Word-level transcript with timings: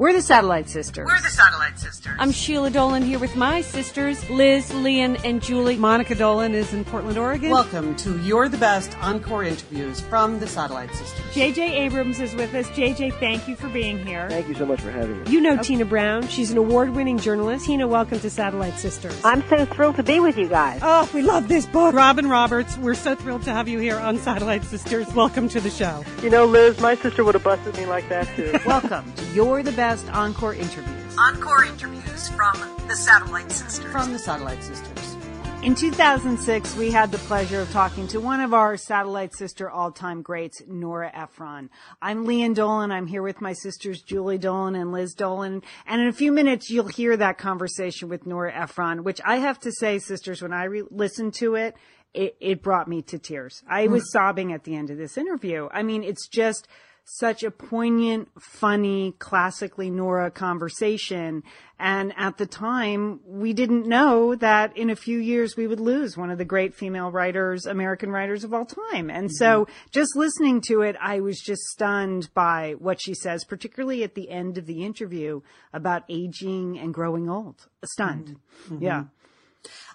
We're 0.00 0.14
the 0.14 0.22
Satellite 0.22 0.66
Sisters. 0.66 1.04
We're 1.06 1.20
the 1.20 1.28
Satellite 1.28 1.59
Sisters. 1.76 2.14
I'm 2.18 2.32
Sheila 2.32 2.70
Dolan 2.70 3.02
here 3.02 3.18
with 3.18 3.36
my 3.36 3.60
sisters, 3.60 4.28
Liz, 4.30 4.70
Lian, 4.72 5.16
and 5.24 5.42
Julie. 5.42 5.76
Monica 5.76 6.14
Dolan 6.14 6.54
is 6.54 6.72
in 6.72 6.84
Portland, 6.84 7.18
Oregon. 7.18 7.50
Welcome 7.50 7.96
to 7.96 8.20
You're 8.22 8.48
the 8.48 8.58
Best 8.58 8.96
Encore 9.02 9.44
interviews 9.44 10.00
from 10.00 10.38
the 10.38 10.46
Satellite 10.46 10.94
Sisters. 10.94 11.24
JJ 11.34 11.70
Abrams 11.70 12.20
is 12.20 12.34
with 12.34 12.54
us. 12.54 12.68
JJ, 12.68 13.18
thank 13.20 13.48
you 13.48 13.56
for 13.56 13.68
being 13.68 14.04
here. 14.04 14.28
Thank 14.28 14.48
you 14.48 14.54
so 14.54 14.66
much 14.66 14.80
for 14.80 14.90
having 14.90 15.22
me. 15.22 15.30
You 15.30 15.40
know 15.40 15.56
Tina 15.56 15.84
Brown. 15.84 16.26
She's 16.28 16.50
an 16.50 16.58
award 16.58 16.90
winning 16.90 17.18
journalist. 17.18 17.66
Tina, 17.66 17.86
welcome 17.86 18.20
to 18.20 18.30
Satellite 18.30 18.78
Sisters. 18.78 19.20
I'm 19.24 19.46
so 19.48 19.64
thrilled 19.64 19.96
to 19.96 20.02
be 20.02 20.20
with 20.20 20.36
you 20.36 20.48
guys. 20.48 20.80
Oh, 20.82 21.10
we 21.14 21.22
love 21.22 21.48
this 21.48 21.66
book. 21.66 21.94
Robin 21.94 22.28
Roberts, 22.28 22.76
we're 22.78 22.94
so 22.94 23.14
thrilled 23.14 23.42
to 23.42 23.52
have 23.52 23.68
you 23.68 23.78
here 23.78 23.98
on 23.98 24.18
Satellite 24.18 24.64
Sisters. 24.64 25.06
Welcome 25.14 25.48
to 25.50 25.60
the 25.60 25.70
show. 25.70 26.04
You 26.22 26.30
know, 26.30 26.44
Liz, 26.44 26.80
my 26.80 26.94
sister 26.96 27.24
would 27.24 27.34
have 27.34 27.44
busted 27.44 27.76
me 27.76 27.86
like 27.86 28.08
that 28.08 28.28
too. 28.36 28.58
Welcome 28.66 29.12
to 29.12 29.24
You're 29.32 29.62
the 29.62 29.72
Best 29.72 30.08
Encore 30.10 30.54
interviews 30.54 30.99
Encore 31.18 31.64
interviews 31.64 32.28
from 32.30 32.54
the 32.86 32.94
Satellite 32.94 33.50
Sisters. 33.50 33.92
from 33.92 34.12
the 34.12 34.18
Satellite 34.18 34.62
Sisters. 34.62 35.16
In 35.62 35.74
2006, 35.74 36.76
we 36.76 36.90
had 36.90 37.10
the 37.10 37.18
pleasure 37.18 37.60
of 37.60 37.70
talking 37.70 38.06
to 38.08 38.20
one 38.20 38.40
of 38.40 38.54
our 38.54 38.76
Satellite 38.76 39.34
Sister 39.34 39.68
all-time 39.68 40.22
greats, 40.22 40.62
Nora 40.66 41.10
Ephron. 41.12 41.68
I'm 42.00 42.24
Lian 42.26 42.54
Dolan. 42.54 42.92
I'm 42.92 43.06
here 43.06 43.22
with 43.22 43.40
my 43.40 43.52
sisters, 43.52 44.00
Julie 44.02 44.38
Dolan 44.38 44.74
and 44.74 44.92
Liz 44.92 45.12
Dolan. 45.14 45.62
And 45.86 46.00
in 46.00 46.08
a 46.08 46.12
few 46.12 46.32
minutes, 46.32 46.70
you'll 46.70 46.88
hear 46.88 47.16
that 47.16 47.36
conversation 47.36 48.08
with 48.08 48.26
Nora 48.26 48.54
Ephron, 48.54 49.04
which 49.04 49.20
I 49.24 49.36
have 49.36 49.58
to 49.60 49.72
say, 49.72 49.98
sisters, 49.98 50.40
when 50.40 50.52
I 50.52 50.64
re- 50.64 50.84
listened 50.90 51.34
to 51.34 51.56
it, 51.56 51.76
it, 52.14 52.36
it 52.40 52.62
brought 52.62 52.88
me 52.88 53.02
to 53.02 53.18
tears. 53.18 53.62
I 53.68 53.86
hmm. 53.86 53.92
was 53.92 54.10
sobbing 54.12 54.52
at 54.52 54.64
the 54.64 54.76
end 54.76 54.90
of 54.90 54.96
this 54.96 55.18
interview. 55.18 55.68
I 55.72 55.82
mean, 55.82 56.02
it's 56.02 56.26
just 56.28 56.68
such 57.12 57.42
a 57.42 57.50
poignant, 57.50 58.28
funny, 58.38 59.12
classically 59.18 59.90
Nora 59.90 60.30
conversation. 60.30 61.42
And 61.76 62.12
at 62.16 62.38
the 62.38 62.46
time, 62.46 63.18
we 63.26 63.52
didn't 63.52 63.88
know 63.88 64.36
that 64.36 64.76
in 64.76 64.90
a 64.90 64.96
few 64.96 65.18
years 65.18 65.56
we 65.56 65.66
would 65.66 65.80
lose 65.80 66.16
one 66.16 66.30
of 66.30 66.38
the 66.38 66.44
great 66.44 66.72
female 66.72 67.10
writers, 67.10 67.66
American 67.66 68.12
writers 68.12 68.44
of 68.44 68.54
all 68.54 68.64
time. 68.64 69.10
And 69.10 69.28
so 69.28 69.64
mm-hmm. 69.64 69.72
just 69.90 70.14
listening 70.14 70.60
to 70.68 70.82
it, 70.82 70.94
I 71.00 71.18
was 71.18 71.40
just 71.40 71.62
stunned 71.62 72.32
by 72.32 72.76
what 72.78 73.00
she 73.00 73.14
says, 73.14 73.44
particularly 73.44 74.04
at 74.04 74.14
the 74.14 74.30
end 74.30 74.56
of 74.56 74.66
the 74.66 74.84
interview 74.84 75.40
about 75.72 76.04
aging 76.08 76.78
and 76.78 76.94
growing 76.94 77.28
old. 77.28 77.66
Stunned. 77.84 78.36
Mm-hmm. 78.36 78.74
Mm-hmm. 78.74 78.84
Yeah. 78.84 79.04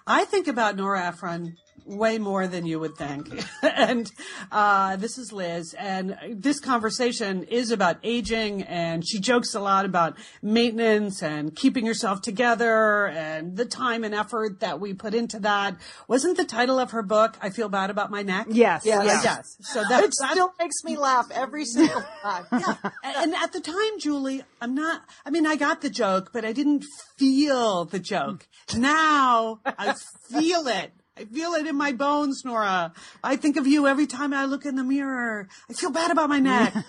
I 0.06 0.26
think 0.26 0.48
about 0.48 0.76
Nora 0.76 1.06
Ephron 1.06 1.56
way 1.86 2.18
more 2.18 2.46
than 2.46 2.66
you 2.66 2.80
would 2.80 2.96
think. 2.96 3.28
and 3.62 4.10
uh, 4.52 4.96
this 4.96 5.16
is 5.18 5.32
Liz, 5.32 5.74
and 5.74 6.16
this 6.30 6.60
conversation 6.60 7.44
is 7.44 7.70
about 7.70 7.96
aging, 8.02 8.62
and 8.64 9.06
she 9.06 9.20
jokes 9.20 9.54
a 9.54 9.60
lot 9.60 9.84
about 9.84 10.16
maintenance 10.42 11.22
and 11.22 11.54
keeping 11.54 11.86
yourself 11.86 12.20
together 12.22 13.06
and 13.06 13.56
the 13.56 13.64
time 13.64 14.04
and 14.04 14.14
effort 14.14 14.60
that 14.60 14.80
we 14.80 14.92
put 14.92 15.14
into 15.14 15.38
that. 15.40 15.76
Wasn't 16.08 16.36
the 16.36 16.44
title 16.44 16.78
of 16.78 16.90
her 16.90 17.02
book, 17.02 17.36
I 17.40 17.50
Feel 17.50 17.68
Bad 17.68 17.90
About 17.90 18.10
My 18.10 18.22
Neck? 18.22 18.46
Yes. 18.50 18.84
Yes. 18.84 19.04
yes. 19.04 19.24
Yes. 19.24 19.56
So 19.60 19.82
that, 19.88 20.00
It 20.04 20.12
that's 20.18 20.32
still 20.32 20.52
makes 20.58 20.84
me 20.84 20.96
laugh 20.96 21.26
every 21.32 21.64
single 21.76 22.02
time. 22.22 22.46
yeah. 22.52 22.74
And 23.04 23.34
at 23.34 23.52
the 23.52 23.60
time, 23.60 23.98
Julie, 24.00 24.42
I'm 24.60 24.74
not, 24.74 25.02
I 25.24 25.30
mean, 25.30 25.46
I 25.46 25.56
got 25.56 25.80
the 25.80 25.90
joke, 25.90 26.30
but 26.32 26.44
I 26.44 26.52
didn't 26.52 26.84
feel 27.16 27.84
the 27.84 27.98
joke. 27.98 28.46
Now 28.76 29.60
I 29.64 29.94
feel 30.28 30.66
it. 30.66 30.92
I 31.18 31.24
feel 31.24 31.54
it 31.54 31.66
in 31.66 31.76
my 31.76 31.92
bones, 31.92 32.42
Nora. 32.44 32.92
I 33.24 33.36
think 33.36 33.56
of 33.56 33.66
you 33.66 33.86
every 33.86 34.06
time 34.06 34.34
I 34.34 34.44
look 34.44 34.66
in 34.66 34.76
the 34.76 34.84
mirror. 34.84 35.48
I 35.70 35.72
feel 35.72 35.90
bad 35.90 36.10
about 36.10 36.28
my 36.28 36.38
neck. 36.38 36.74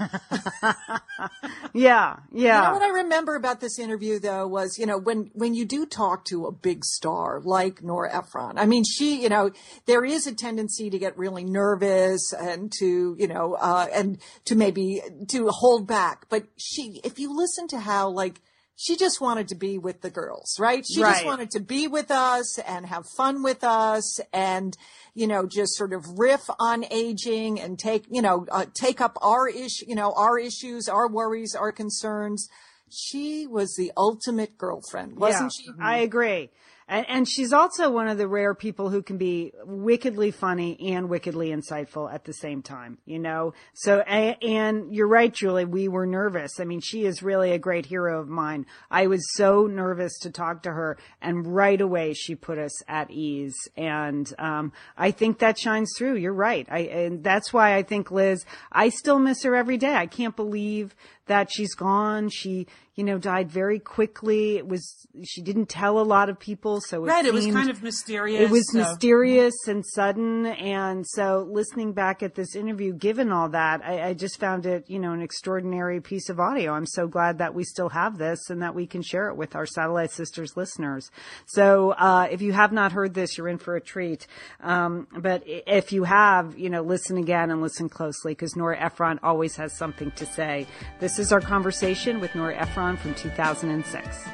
Yeah. 1.73 2.17
Yeah. 2.31 2.57
You 2.57 2.67
know 2.67 2.73
what 2.73 2.81
I 2.81 3.01
remember 3.03 3.35
about 3.35 3.59
this 3.59 3.77
interview 3.77 4.19
though 4.19 4.47
was, 4.47 4.77
you 4.79 4.85
know, 4.85 4.97
when, 4.97 5.29
when 5.33 5.53
you 5.53 5.65
do 5.65 5.85
talk 5.85 6.25
to 6.25 6.47
a 6.47 6.51
big 6.51 6.83
star 6.83 7.39
like 7.43 7.83
Nora 7.83 8.15
Ephron, 8.15 8.57
I 8.57 8.65
mean, 8.65 8.83
she, 8.83 9.21
you 9.21 9.29
know, 9.29 9.51
there 9.85 10.03
is 10.03 10.25
a 10.25 10.33
tendency 10.33 10.89
to 10.89 10.97
get 10.97 11.17
really 11.17 11.43
nervous 11.43 12.33
and 12.33 12.71
to, 12.79 13.15
you 13.19 13.27
know, 13.27 13.55
uh, 13.55 13.87
and 13.93 14.17
to 14.45 14.55
maybe 14.55 15.01
to 15.29 15.49
hold 15.49 15.87
back. 15.87 16.25
But 16.29 16.47
she, 16.57 16.99
if 17.03 17.19
you 17.19 17.35
listen 17.35 17.67
to 17.69 17.79
how 17.79 18.09
like, 18.09 18.41
she 18.79 18.95
just 18.95 19.19
wanted 19.19 19.47
to 19.47 19.55
be 19.55 19.79
with 19.79 20.01
the 20.01 20.11
girls, 20.11 20.55
right? 20.59 20.85
She 20.85 21.01
Right. 21.01 21.13
just 21.15 21.25
wanted 21.25 21.49
to 21.51 21.59
be 21.59 21.87
with 21.87 22.11
us 22.11 22.59
and 22.59 22.85
have 22.85 23.07
fun 23.17 23.41
with 23.41 23.63
us 23.63 24.19
and, 24.31 24.77
you 25.15 25.25
know, 25.25 25.47
just 25.47 25.73
sort 25.75 25.93
of 25.93 26.05
riff 26.19 26.43
on 26.59 26.85
aging 26.91 27.59
and 27.59 27.79
take, 27.79 28.05
you 28.07 28.21
know, 28.21 28.45
uh, 28.51 28.67
take 28.75 29.01
up 29.01 29.17
our 29.23 29.49
issue, 29.49 29.85
you 29.87 29.95
know, 29.95 30.13
our 30.13 30.37
issues, 30.37 30.87
our 30.87 31.07
worries, 31.09 31.55
our 31.55 31.71
concerns. 31.71 32.49
She 32.89 33.47
was 33.47 33.75
the 33.75 33.91
ultimate 33.97 34.59
girlfriend, 34.59 35.17
wasn't 35.17 35.53
Yeah, 35.57 35.73
she? 35.73 35.73
I 35.81 35.97
agree. 35.97 36.51
And, 36.89 37.05
and 37.09 37.27
she's 37.27 37.51
also 37.51 37.89
one 37.89 38.07
of 38.07 38.17
the 38.17 38.27
rare 38.27 38.55
people 38.55 38.89
who 38.89 39.01
can 39.01 39.17
be 39.17 39.51
wickedly 39.65 40.31
funny 40.31 40.93
and 40.93 41.09
wickedly 41.09 41.49
insightful 41.49 42.11
at 42.11 42.23
the 42.23 42.33
same 42.33 42.61
time, 42.61 42.97
you 43.05 43.19
know? 43.19 43.53
So, 43.73 43.99
and 43.99 44.95
you're 44.95 45.07
right, 45.07 45.33
Julie, 45.33 45.65
we 45.65 45.87
were 45.89 46.05
nervous. 46.05 46.59
I 46.59 46.63
mean, 46.63 46.79
she 46.79 47.05
is 47.05 47.21
really 47.21 47.51
a 47.51 47.59
great 47.59 47.85
hero 47.85 48.21
of 48.21 48.29
mine. 48.29 48.65
I 48.89 49.07
was 49.07 49.35
so 49.35 49.67
nervous 49.67 50.17
to 50.19 50.31
talk 50.31 50.63
to 50.63 50.71
her 50.71 50.97
and 51.21 51.45
right 51.55 51.81
away 51.81 52.13
she 52.13 52.35
put 52.35 52.57
us 52.57 52.81
at 52.87 53.11
ease. 53.11 53.55
And, 53.75 54.31
um, 54.39 54.71
I 54.97 55.11
think 55.11 55.39
that 55.39 55.59
shines 55.59 55.93
through. 55.97 56.15
You're 56.15 56.33
right. 56.33 56.67
I, 56.71 56.79
and 56.79 57.23
that's 57.23 57.51
why 57.51 57.75
I 57.75 57.83
think 57.83 58.11
Liz, 58.11 58.45
I 58.71 58.89
still 58.89 59.19
miss 59.19 59.43
her 59.43 59.55
every 59.55 59.77
day. 59.77 59.93
I 59.93 60.07
can't 60.07 60.35
believe 60.35 60.95
that 61.25 61.51
she's 61.51 61.75
gone. 61.75 62.29
She, 62.29 62.67
you 62.97 63.03
know, 63.03 63.19
died 63.19 63.51
very 63.51 63.77
quickly. 63.77 64.57
It 64.57 64.67
was, 64.67 65.07
she 65.23 65.43
didn't 65.43 65.69
tell 65.69 65.99
a 65.99 66.01
lot 66.01 66.29
of 66.29 66.39
people. 66.39 66.81
So 66.81 67.05
it 67.05 67.07
right. 67.07 67.23
It 67.23 67.31
was 67.31 67.45
kind 67.45 67.69
of 67.69 67.83
mysterious. 67.83 68.41
it 68.41 68.49
was 68.49 68.71
so- 68.71 68.79
mysterious 68.79 69.53
and 69.67 69.85
sudden. 69.85 70.47
And 70.47 71.05
so 71.07 71.47
listening 71.49 71.93
back 71.93 72.23
at 72.23 72.33
this 72.33 72.55
interview, 72.55 72.93
given 72.93 73.31
all 73.31 73.49
that, 73.49 73.85
I, 73.85 74.09
I 74.09 74.13
just 74.15 74.39
found 74.39 74.65
it, 74.65 74.89
you 74.89 74.97
know, 74.97 75.13
an 75.13 75.21
extraordinary 75.21 76.01
piece 76.01 76.27
of 76.27 76.39
audio. 76.39 76.73
I'm 76.73 76.87
so 76.87 77.07
glad 77.07 77.37
that 77.37 77.53
we 77.53 77.63
still 77.63 77.89
have 77.89 78.17
this 78.17 78.49
and 78.49 78.63
that 78.63 78.73
we 78.73 78.87
can 78.87 79.03
share 79.03 79.29
it 79.29 79.37
with 79.37 79.55
our 79.55 79.67
Satellite 79.67 80.09
Sisters 80.09 80.57
listeners. 80.57 81.11
So, 81.45 81.91
uh, 81.91 82.27
if 82.31 82.41
you 82.41 82.51
have 82.53 82.71
not 82.71 82.93
heard 82.93 83.13
this, 83.13 83.37
you're 83.37 83.47
in 83.47 83.59
for 83.59 83.75
a 83.75 83.81
treat. 83.81 84.25
Um, 84.59 85.07
but 85.15 85.43
if 85.45 85.91
you 85.91 86.03
have, 86.03 86.57
you 86.57 86.71
know, 86.71 86.81
listen 86.81 87.17
again 87.17 87.51
and 87.51 87.61
listen 87.61 87.89
closely 87.89 88.31
because 88.31 88.55
Nora 88.55 88.79
Ephron 88.79 89.19
always 89.21 89.55
has 89.57 89.77
something 89.77 90.09
to 90.11 90.25
say. 90.25 90.65
This 90.99 91.19
is 91.19 91.31
our 91.31 91.41
conversation 91.41 92.19
with 92.19 92.33
Nora 92.33 92.55
Ephron 92.55 92.86
from 92.95 93.13
2006. 93.15 94.27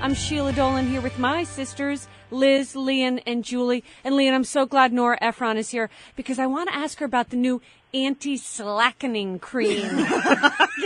I'm 0.00 0.14
Sheila 0.14 0.52
Dolan 0.52 0.86
here 0.86 1.00
with 1.00 1.18
my 1.18 1.42
sisters, 1.42 2.06
Liz, 2.30 2.74
Lian, 2.74 3.18
and 3.26 3.44
Julie. 3.44 3.82
And 4.04 4.14
Lian, 4.14 4.32
I'm 4.32 4.44
so 4.44 4.64
glad 4.64 4.92
Nora 4.92 5.18
Ephron 5.20 5.56
is 5.56 5.70
here 5.70 5.90
because 6.16 6.38
I 6.38 6.46
want 6.46 6.70
to 6.70 6.74
ask 6.74 6.98
her 7.00 7.04
about 7.04 7.30
the 7.30 7.36
new 7.36 7.60
anti-slackening 7.92 9.38
cream 9.38 9.82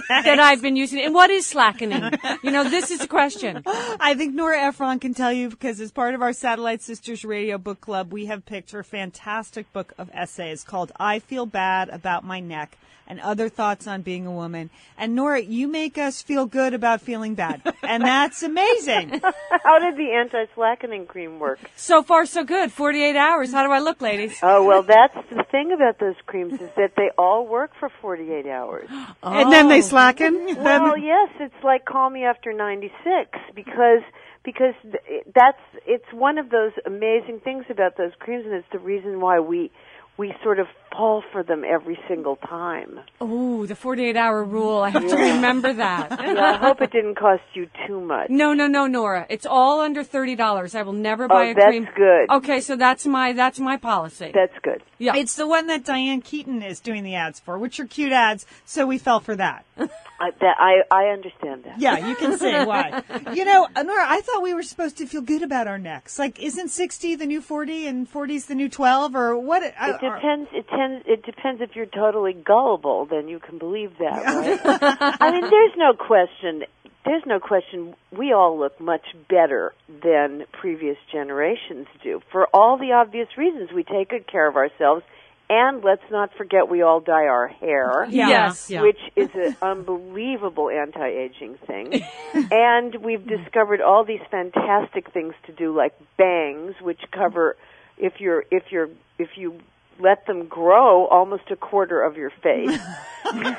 that 0.08 0.38
I've 0.40 0.62
been 0.62 0.76
using. 0.76 1.00
And 1.00 1.14
what 1.14 1.30
is 1.30 1.46
slackening? 1.46 2.12
You 2.42 2.50
know, 2.50 2.68
this 2.68 2.90
is 2.90 3.00
the 3.00 3.08
question. 3.08 3.62
I 3.66 4.14
think 4.14 4.34
Nora 4.34 4.60
Ephron 4.60 4.98
can 4.98 5.14
tell 5.14 5.32
you 5.32 5.50
because 5.50 5.80
as 5.80 5.92
part 5.92 6.14
of 6.14 6.22
our 6.22 6.32
Satellite 6.32 6.82
Sisters 6.82 7.24
Radio 7.24 7.58
Book 7.58 7.80
Club, 7.80 8.12
we 8.12 8.26
have 8.26 8.44
picked 8.46 8.72
her 8.72 8.82
fantastic 8.82 9.72
book 9.72 9.92
of 9.98 10.10
essays 10.12 10.64
called 10.64 10.92
I 10.98 11.18
Feel 11.18 11.46
Bad 11.46 11.88
About 11.88 12.24
My 12.24 12.40
Neck 12.40 12.78
and 13.06 13.20
Other 13.20 13.48
Thoughts 13.48 13.86
on 13.86 14.02
Being 14.02 14.26
a 14.26 14.32
Woman. 14.32 14.70
And 14.96 15.14
Nora, 15.14 15.42
you 15.42 15.68
make 15.68 15.98
us 15.98 16.22
feel 16.22 16.46
good 16.46 16.74
about 16.74 17.00
feeling 17.00 17.34
bad. 17.34 17.60
And 17.82 18.02
that's 18.02 18.42
amazing. 18.42 19.20
How 19.64 19.78
did 19.78 19.96
the 19.96 20.12
anti-slackening 20.12 21.06
cream 21.06 21.38
work? 21.38 21.58
So 21.76 22.02
far, 22.02 22.26
so 22.26 22.44
good. 22.44 22.72
48 22.72 23.16
hours. 23.16 23.52
How 23.52 23.66
do 23.66 23.72
I 23.72 23.80
look, 23.80 24.00
ladies? 24.00 24.38
Oh, 24.42 24.64
well, 24.64 24.82
that's 24.82 25.14
the 25.30 25.44
thing 25.50 25.72
about 25.72 25.98
those 25.98 26.16
creams 26.26 26.54
is 26.54 26.70
that 26.76 26.93
they 26.96 27.10
all 27.18 27.46
work 27.46 27.72
for 27.78 27.90
48 28.00 28.46
hours. 28.46 28.88
And 29.22 29.52
then 29.52 29.68
they 29.68 29.78
oh. 29.78 29.82
slacken. 29.82 30.56
Well, 30.64 30.96
yes, 30.96 31.30
it's 31.40 31.64
like 31.64 31.84
call 31.84 32.10
me 32.10 32.24
after 32.24 32.52
96 32.52 33.30
because 33.54 34.02
because 34.44 34.74
th- 34.82 35.24
that's 35.34 35.58
it's 35.86 36.04
one 36.12 36.38
of 36.38 36.50
those 36.50 36.72
amazing 36.86 37.40
things 37.42 37.64
about 37.70 37.96
those 37.96 38.12
creams 38.18 38.44
and 38.44 38.54
it's 38.54 38.68
the 38.72 38.78
reason 38.78 39.20
why 39.20 39.40
we 39.40 39.70
we 40.16 40.32
sort 40.42 40.58
of 40.60 40.66
fall 40.92 41.24
for 41.32 41.42
them 41.42 41.64
every 41.64 41.98
single 42.06 42.36
time. 42.36 43.00
Oh, 43.20 43.66
the 43.66 43.74
48 43.74 44.16
hour 44.16 44.44
rule. 44.44 44.78
I 44.78 44.90
have 44.90 45.08
to 45.08 45.16
remember 45.16 45.72
that. 45.72 46.10
Yeah, 46.34 46.52
I 46.52 46.56
hope 46.56 46.80
it 46.80 46.90
didn't 46.92 47.16
cost 47.16 47.42
you 47.54 47.68
too 47.86 48.00
much. 48.00 48.30
No, 48.30 48.54
no, 48.54 48.66
no, 48.66 48.86
Nora. 48.86 49.26
It's 49.28 49.46
all 49.46 49.80
under 49.80 50.02
thirty 50.02 50.34
dollars. 50.36 50.74
I 50.74 50.82
will 50.82 50.92
never 50.92 51.28
buy 51.28 51.48
Oh, 51.48 51.50
a 51.50 51.54
that's 51.54 51.66
cream. 51.66 51.84
That's 51.84 51.96
good. 51.96 52.30
Okay, 52.30 52.60
so 52.60 52.76
that's 52.76 53.06
my 53.06 53.32
that's 53.32 53.58
my 53.60 53.76
policy. 53.76 54.30
That's 54.34 54.56
good. 54.62 54.82
yeah. 54.98 55.14
It's 55.16 55.34
the 55.36 55.46
one 55.46 55.66
that 55.68 55.84
Diane 55.84 56.20
Keaton 56.22 56.62
is 56.62 56.80
doing 56.80 57.02
the 57.04 57.14
ads 57.14 57.38
for, 57.40 57.58
which 57.58 57.78
are 57.80 57.86
cute 57.86 58.12
ads, 58.12 58.46
so 58.64 58.86
we 58.86 58.98
fell 58.98 59.20
for 59.20 59.36
that. 59.36 59.64
I, 59.78 60.30
that, 60.40 60.56
I 60.58 60.82
I 60.90 61.04
understand 61.12 61.64
that. 61.64 61.78
Yeah, 61.80 62.08
you 62.08 62.14
can 62.16 62.38
see 62.38 62.52
why. 62.64 63.02
You 63.34 63.44
know, 63.44 63.66
uh, 63.74 63.82
Nora, 63.82 64.04
I 64.08 64.20
thought 64.20 64.42
we 64.42 64.54
were 64.54 64.62
supposed 64.62 64.98
to 64.98 65.06
feel 65.06 65.20
good 65.22 65.42
about 65.42 65.66
our 65.66 65.78
necks. 65.78 66.18
Like, 66.18 66.40
isn't 66.40 66.68
60 66.68 67.16
the 67.16 67.26
new 67.26 67.40
40 67.40 67.86
and 67.86 68.10
40's 68.10 68.46
the 68.46 68.54
new 68.54 68.68
12 68.68 69.14
or 69.16 69.36
what? 69.38 69.62
It 69.62 69.74
depends. 70.12 70.48
It 70.52 70.68
tends. 70.68 71.04
It 71.06 71.24
depends 71.24 71.60
if 71.62 71.74
you're 71.74 71.86
totally 71.86 72.32
gullible. 72.32 73.06
Then 73.06 73.28
you 73.28 73.38
can 73.38 73.58
believe 73.58 73.92
that. 73.98 74.24
Right? 74.24 74.60
I 75.20 75.30
mean, 75.32 75.42
there's 75.42 75.76
no 75.76 75.92
question. 75.94 76.64
there's 77.04 77.24
no 77.26 77.38
question 77.40 77.94
we 78.16 78.32
all 78.32 78.58
look 78.58 78.80
much 78.80 79.04
better 79.28 79.72
than 80.02 80.44
previous 80.52 80.96
generations 81.12 81.86
do 82.02 82.20
for 82.32 82.46
all 82.54 82.78
the 82.78 82.92
obvious 82.92 83.28
reasons. 83.36 83.70
We 83.72 83.84
take 83.84 84.10
good 84.10 84.26
care 84.26 84.48
of 84.48 84.56
ourselves, 84.56 85.02
and 85.50 85.84
let's 85.84 86.02
not 86.10 86.30
forget 86.36 86.68
we 86.70 86.82
all 86.82 87.00
dye 87.00 87.26
our 87.26 87.48
hair. 87.48 88.06
Yeah. 88.08 88.28
Yes. 88.28 88.70
Yeah. 88.70 88.82
Which 88.82 89.00
is 89.16 89.28
an 89.34 89.56
unbelievable 89.62 90.70
anti-aging 90.70 91.58
thing, 91.66 92.02
and 92.50 92.94
we've 92.96 93.26
discovered 93.26 93.80
all 93.80 94.04
these 94.04 94.22
fantastic 94.30 95.12
things 95.12 95.34
to 95.46 95.52
do, 95.52 95.76
like 95.76 95.92
bangs, 96.16 96.74
which 96.80 97.00
cover 97.12 97.56
if 97.98 98.14
you're 98.18 98.44
if 98.50 98.64
you're 98.70 98.88
if 99.18 99.28
you 99.36 99.60
let 100.00 100.26
them 100.26 100.46
grow 100.46 101.06
almost 101.06 101.50
a 101.50 101.56
quarter 101.56 102.02
of 102.02 102.16
your 102.16 102.30
face, 102.42 102.70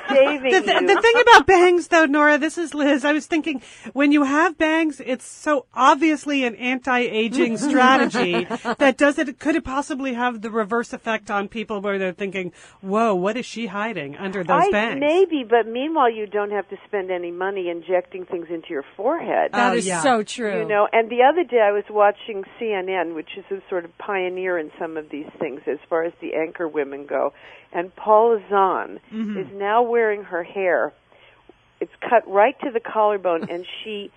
saving 0.09 0.51
The, 0.51 0.61
th- 0.61 0.87
the 0.87 1.01
thing 1.01 1.21
about 1.21 1.47
bangs, 1.47 1.87
though, 1.87 2.05
Nora, 2.05 2.37
this 2.37 2.57
is 2.57 2.73
Liz. 2.73 3.03
I 3.05 3.13
was 3.13 3.25
thinking 3.25 3.61
when 3.93 4.11
you 4.11 4.23
have 4.23 4.57
bangs, 4.57 5.01
it's 5.05 5.25
so 5.25 5.65
obviously 5.73 6.43
an 6.43 6.55
anti-aging 6.55 7.57
strategy 7.69 8.45
that 8.77 8.97
does 8.97 9.17
it. 9.17 9.39
Could 9.39 9.55
it 9.55 9.63
possibly 9.63 10.13
have 10.13 10.41
the 10.41 10.51
reverse 10.51 10.93
effect 10.93 11.31
on 11.31 11.47
people 11.47 11.81
where 11.81 11.97
they're 11.97 12.13
thinking, 12.13 12.51
"Whoa, 12.81 13.15
what 13.15 13.37
is 13.37 13.45
she 13.45 13.67
hiding 13.67 14.15
under 14.17 14.43
those 14.43 14.63
I, 14.67 14.71
bangs?" 14.71 14.99
Maybe, 14.99 15.43
but 15.43 15.67
meanwhile, 15.67 16.11
you 16.11 16.27
don't 16.27 16.51
have 16.51 16.67
to 16.69 16.77
spend 16.87 17.11
any 17.11 17.31
money 17.31 17.69
injecting 17.69 18.25
things 18.25 18.47
into 18.49 18.69
your 18.69 18.85
forehead. 18.95 19.51
That 19.53 19.73
Oh, 19.73 19.75
is 19.75 19.87
yeah. 19.87 20.01
so 20.01 20.23
true. 20.23 20.59
You 20.59 20.67
know, 20.67 20.87
and 20.91 21.09
the 21.09 21.23
other 21.23 21.43
day 21.43 21.59
I 21.61 21.71
was 21.71 21.83
watching 21.89 22.43
CNN, 22.59 23.15
which 23.15 23.29
is 23.37 23.45
a 23.51 23.61
sort 23.69 23.85
of 23.85 23.97
pioneer 23.97 24.57
in 24.57 24.71
some 24.79 24.97
of 24.97 25.09
these 25.09 25.27
things 25.39 25.61
as 25.67 25.79
far 25.89 26.03
as 26.03 26.13
the 26.21 26.24
anchor 26.33 26.67
women 26.67 27.05
go. 27.05 27.33
And 27.71 27.93
Paula 27.95 28.41
Zahn 28.49 28.99
is 29.11 29.47
now 29.53 29.83
wearing 29.83 30.23
her 30.23 30.43
hair. 30.43 30.93
It's 31.81 31.91
cut 32.01 32.27
right 32.27 32.57
to 32.61 32.71
the 32.71 32.79
collarbone, 32.79 33.49
and 33.49 33.65
she 33.83 34.11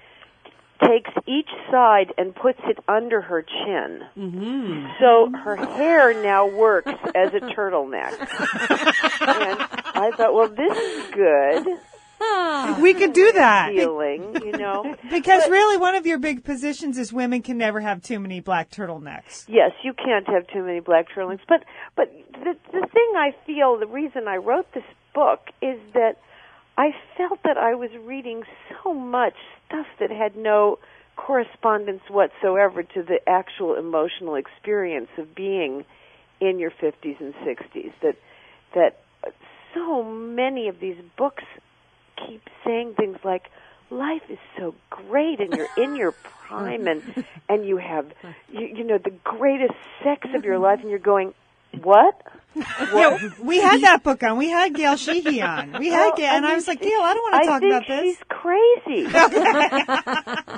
takes 0.80 1.10
each 1.26 1.50
side 1.72 2.14
and 2.16 2.34
puts 2.34 2.60
it 2.64 2.78
under 2.86 3.20
her 3.20 3.42
chin. 3.42 4.02
Mm-hmm. 4.16 4.86
So 5.00 5.30
her 5.36 5.56
hair 5.56 6.22
now 6.22 6.46
works 6.46 6.92
as 7.16 7.34
a 7.34 7.40
turtleneck. 7.40 8.12
and 8.20 9.58
I 9.94 10.12
thought, 10.16 10.34
well, 10.34 10.48
this 10.48 10.78
is 10.78 11.14
good 11.14 11.78
we 12.80 12.94
could 12.94 13.12
do 13.12 13.32
that. 13.32 13.72
feeling, 13.74 14.34
you 14.44 14.52
know. 14.52 14.96
Because 15.10 15.48
really, 15.48 15.76
one 15.76 15.94
of 15.94 16.06
your 16.06 16.18
big 16.18 16.44
positions 16.44 16.98
is 16.98 17.12
women 17.12 17.42
can 17.42 17.58
never 17.58 17.80
have 17.80 18.02
too 18.02 18.18
many 18.20 18.40
black 18.40 18.70
turtlenecks. 18.70 19.44
Yes, 19.48 19.72
you 19.82 19.92
can't 19.92 20.26
have 20.28 20.46
too 20.48 20.62
many 20.62 20.80
black 20.80 21.06
turtlenecks. 21.14 21.40
But 21.48 21.64
but 21.96 22.12
the 22.32 22.56
the 22.72 22.86
thing 22.86 23.12
I 23.16 23.34
feel, 23.46 23.78
the 23.78 23.86
reason 23.86 24.28
I 24.28 24.36
wrote 24.36 24.72
this 24.74 24.84
book 25.14 25.40
is 25.62 25.78
that 25.94 26.16
I 26.76 26.90
felt 27.16 27.40
that 27.44 27.56
I 27.56 27.74
was 27.74 27.90
reading 28.04 28.44
so 28.82 28.94
much 28.94 29.34
stuff 29.66 29.86
that 29.98 30.10
had 30.10 30.36
no 30.36 30.78
correspondence 31.16 32.02
whatsoever 32.08 32.82
to 32.82 33.02
the 33.02 33.18
actual 33.28 33.74
emotional 33.74 34.36
experience 34.36 35.08
of 35.18 35.34
being 35.34 35.84
in 36.40 36.58
your 36.58 36.70
50s 36.70 37.20
and 37.20 37.34
60s. 37.34 37.92
That 38.02 38.16
that 38.74 39.00
so 39.74 40.02
many 40.04 40.68
of 40.68 40.80
these 40.80 40.96
books 41.16 41.44
keep 42.26 42.42
saying 42.64 42.94
things 42.94 43.18
like 43.24 43.50
life 43.90 44.22
is 44.28 44.38
so 44.58 44.74
great 44.90 45.40
and 45.40 45.52
you're 45.54 45.68
in 45.76 45.94
your 45.96 46.12
prime 46.12 46.86
and 46.86 47.02
and 47.48 47.64
you 47.66 47.76
have 47.78 48.06
you, 48.52 48.66
you 48.66 48.84
know 48.84 48.98
the 48.98 49.12
greatest 49.24 49.74
sex 50.04 50.26
of 50.34 50.44
your 50.44 50.58
life 50.58 50.80
and 50.80 50.90
you're 50.90 50.98
going 50.98 51.32
what 51.82 52.20
Yeah, 52.56 53.18
we 53.40 53.60
had 53.60 53.82
that 53.82 54.02
book 54.02 54.22
on. 54.22 54.36
We 54.36 54.48
had 54.48 54.74
Gail 54.74 54.96
Sheehy 54.96 55.40
on. 55.42 55.78
We 55.78 55.88
had 55.90 56.06
Well, 56.08 56.16
Gail, 56.16 56.30
and 56.32 56.44
I 56.44 56.48
mean, 56.48 56.56
was 56.56 56.66
like, 56.66 56.80
Gail, 56.80 57.00
I 57.00 57.14
don't 57.14 57.22
want 57.22 57.34
I 57.34 57.38
to 57.40 57.46
talk 57.46 57.60
think 57.60 57.72
about 57.72 57.86
this. 57.86 58.16
she's 58.16 58.22
crazy 58.28 59.04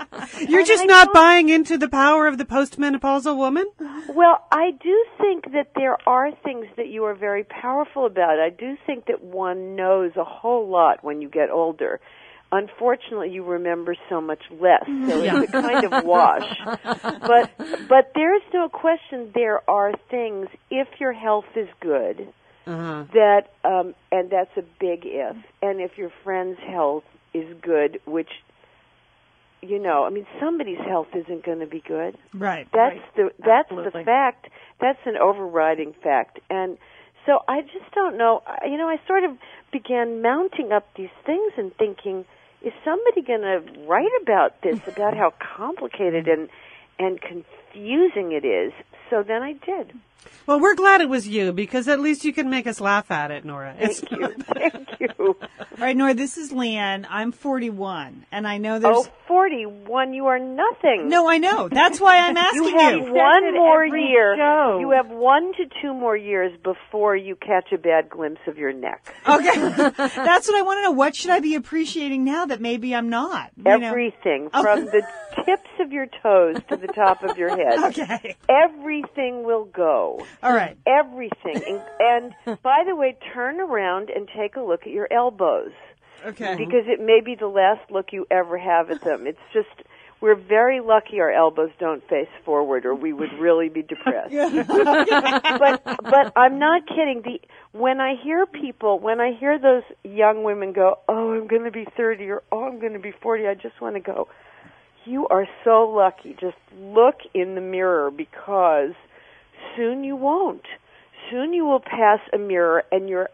You're 0.38 0.64
just 0.64 0.84
I 0.84 0.86
not 0.86 1.12
buying 1.12 1.48
into 1.48 1.78
the 1.78 1.88
power 1.88 2.26
of 2.26 2.38
the 2.38 2.44
postmenopausal 2.44 3.36
woman. 3.36 3.66
Well, 4.08 4.44
I 4.50 4.72
do 4.72 5.04
think 5.18 5.52
that 5.52 5.72
there 5.74 5.96
are 6.08 6.30
things 6.44 6.66
that 6.76 6.88
you 6.88 7.04
are 7.04 7.14
very 7.14 7.44
powerful 7.44 8.06
about. 8.06 8.38
I 8.38 8.50
do 8.50 8.76
think 8.86 9.06
that 9.06 9.22
one 9.22 9.76
knows 9.76 10.12
a 10.16 10.24
whole 10.24 10.68
lot 10.68 11.02
when 11.02 11.20
you 11.20 11.28
get 11.28 11.50
older. 11.50 12.00
Unfortunately, 12.52 13.30
you 13.30 13.44
remember 13.44 13.94
so 14.08 14.20
much 14.20 14.42
less, 14.50 14.84
so 14.84 15.22
it's 15.22 15.48
a 15.50 15.62
kind 15.62 15.84
of 15.84 16.04
wash. 16.04 16.58
But 16.84 17.50
but 17.88 18.12
there's 18.16 18.42
no 18.52 18.68
question 18.68 19.30
there 19.34 19.68
are 19.70 19.92
things 20.10 20.48
if 20.68 20.88
your 20.98 21.12
health 21.12 21.44
is 21.54 21.68
good 21.80 22.32
that 22.66 23.42
um 23.64 23.94
and 24.12 24.30
that's 24.30 24.56
a 24.56 24.62
big 24.78 25.00
if 25.04 25.36
and 25.62 25.80
if 25.80 25.96
your 25.98 26.10
friend's 26.22 26.58
health 26.60 27.04
is 27.34 27.46
good 27.62 28.00
which 28.04 28.28
you 29.62 29.78
know, 29.78 30.04
I 30.04 30.10
mean 30.10 30.26
somebody's 30.40 30.78
health 30.78 31.08
isn't 31.14 31.44
going 31.44 31.60
to 31.60 31.66
be 31.66 31.82
good. 31.86 32.16
Right. 32.34 32.66
That's 32.72 33.00
the 33.16 33.30
that's 33.38 33.70
Absolutely. 33.70 34.00
the 34.00 34.04
fact. 34.04 34.48
That's 34.80 34.98
an 35.06 35.16
overriding 35.16 35.94
fact. 36.02 36.40
And 36.48 36.78
so 37.26 37.40
I 37.48 37.62
just 37.62 37.90
don't 37.94 38.16
know. 38.16 38.42
You 38.64 38.76
know, 38.78 38.88
I 38.88 38.96
sort 39.06 39.24
of 39.24 39.36
began 39.72 40.22
mounting 40.22 40.72
up 40.72 40.86
these 40.96 41.10
things 41.26 41.52
and 41.56 41.74
thinking, 41.76 42.24
is 42.62 42.72
somebody 42.84 43.22
going 43.22 43.42
to 43.42 43.86
write 43.86 44.10
about 44.22 44.62
this 44.62 44.80
about 44.86 45.16
how 45.16 45.32
complicated 45.56 46.28
and 46.34 46.48
and 46.98 47.20
confusing 47.20 48.32
it 48.32 48.44
is? 48.44 48.72
So 49.10 49.22
then 49.22 49.42
I 49.42 49.52
did. 49.52 49.92
Well, 50.46 50.58
we're 50.58 50.74
glad 50.74 51.00
it 51.00 51.08
was 51.08 51.28
you 51.28 51.52
because 51.52 51.86
at 51.86 52.00
least 52.00 52.24
you 52.24 52.32
can 52.32 52.50
make 52.50 52.66
us 52.66 52.80
laugh 52.80 53.10
at 53.10 53.30
it, 53.30 53.44
Nora. 53.44 53.76
It's 53.78 54.00
Thank 54.00 54.20
you. 54.20 54.34
Thank 54.54 54.88
you. 54.98 55.08
All 55.18 55.36
right, 55.78 55.96
Nora, 55.96 56.14
this 56.14 56.36
is 56.36 56.50
Lian. 56.50 57.06
I'm 57.08 57.30
41, 57.30 58.26
and 58.32 58.48
I 58.48 58.58
know 58.58 58.78
there's. 58.78 58.96
Oh, 58.96 59.08
41, 59.28 60.12
you 60.12 60.26
are 60.26 60.40
nothing. 60.40 61.08
No, 61.08 61.30
I 61.30 61.38
know. 61.38 61.68
That's 61.68 62.00
why 62.00 62.18
I'm 62.18 62.36
asking 62.36 62.64
You 62.64 62.78
have 62.78 62.94
you. 62.94 63.12
one 63.12 63.54
more 63.54 63.86
year. 63.86 64.36
show. 64.36 64.78
You 64.80 64.90
have 64.90 65.08
one 65.08 65.52
to 65.52 65.66
two 65.80 65.94
more 65.94 66.16
years 66.16 66.52
before 66.64 67.14
you 67.14 67.36
catch 67.36 67.70
a 67.72 67.78
bad 67.78 68.10
glimpse 68.10 68.40
of 68.48 68.58
your 68.58 68.72
neck. 68.72 69.14
Okay. 69.28 69.54
That's 69.96 70.48
what 70.48 70.56
I 70.56 70.62
want 70.62 70.78
to 70.78 70.82
know. 70.82 70.90
What 70.90 71.14
should 71.14 71.30
I 71.30 71.38
be 71.38 71.54
appreciating 71.54 72.24
now 72.24 72.46
that 72.46 72.60
maybe 72.60 72.92
I'm 72.92 73.08
not? 73.08 73.52
You 73.56 73.78
know? 73.78 73.86
Everything 73.86 74.50
oh. 74.52 74.62
from 74.62 74.86
the 74.86 75.06
tips 75.44 75.70
of 75.78 75.92
your 75.92 76.06
toes 76.22 76.56
to 76.68 76.76
the 76.76 76.88
top 76.88 77.22
of 77.22 77.38
your 77.38 77.50
head. 77.50 77.78
Okay. 77.90 78.36
Everything 78.48 79.44
will 79.44 79.66
go. 79.66 80.09
All 80.42 80.52
right. 80.52 80.76
Everything. 80.86 81.62
And, 82.00 82.34
and 82.46 82.58
by 82.62 82.84
the 82.86 82.96
way, 82.96 83.16
turn 83.34 83.60
around 83.60 84.10
and 84.10 84.28
take 84.36 84.56
a 84.56 84.60
look 84.60 84.82
at 84.82 84.90
your 84.92 85.08
elbows 85.12 85.72
Okay. 86.24 86.54
because 86.56 86.84
it 86.86 87.00
may 87.00 87.20
be 87.24 87.34
the 87.34 87.46
last 87.46 87.90
look 87.90 88.12
you 88.12 88.26
ever 88.30 88.58
have 88.58 88.90
at 88.90 89.02
them. 89.02 89.26
It's 89.26 89.38
just 89.54 89.68
we're 90.20 90.34
very 90.34 90.80
lucky 90.80 91.18
our 91.20 91.32
elbows 91.32 91.70
don't 91.78 92.06
face 92.08 92.28
forward 92.44 92.84
or 92.84 92.94
we 92.94 93.12
would 93.12 93.32
really 93.38 93.70
be 93.70 93.82
depressed. 93.82 94.30
but 94.68 95.82
but 95.84 96.32
I'm 96.36 96.58
not 96.58 96.86
kidding. 96.86 97.22
The 97.24 97.40
when 97.72 98.00
I 98.00 98.14
hear 98.22 98.44
people, 98.46 98.98
when 98.98 99.20
I 99.20 99.32
hear 99.32 99.58
those 99.58 99.82
young 100.04 100.44
women 100.44 100.72
go, 100.72 100.98
"Oh, 101.08 101.32
I'm 101.32 101.46
going 101.46 101.64
to 101.64 101.70
be 101.70 101.86
30 101.96 102.24
or 102.30 102.42
oh, 102.52 102.64
I'm 102.64 102.80
going 102.80 102.92
to 102.92 102.98
be 102.98 103.12
40." 103.22 103.46
I 103.46 103.54
just 103.54 103.80
want 103.80 103.94
to 103.96 104.00
go, 104.00 104.28
"You 105.06 105.26
are 105.28 105.46
so 105.64 105.88
lucky. 105.88 106.36
Just 106.38 106.58
look 106.78 107.16
in 107.32 107.54
the 107.54 107.60
mirror 107.62 108.10
because 108.10 108.92
soon 109.76 110.04
you 110.04 110.16
won't. 110.16 110.64
Soon 111.30 111.52
you 111.52 111.64
will 111.64 111.80
pass 111.80 112.20
a 112.32 112.38
mirror 112.38 112.84
and 112.90 113.08
your 113.08 113.30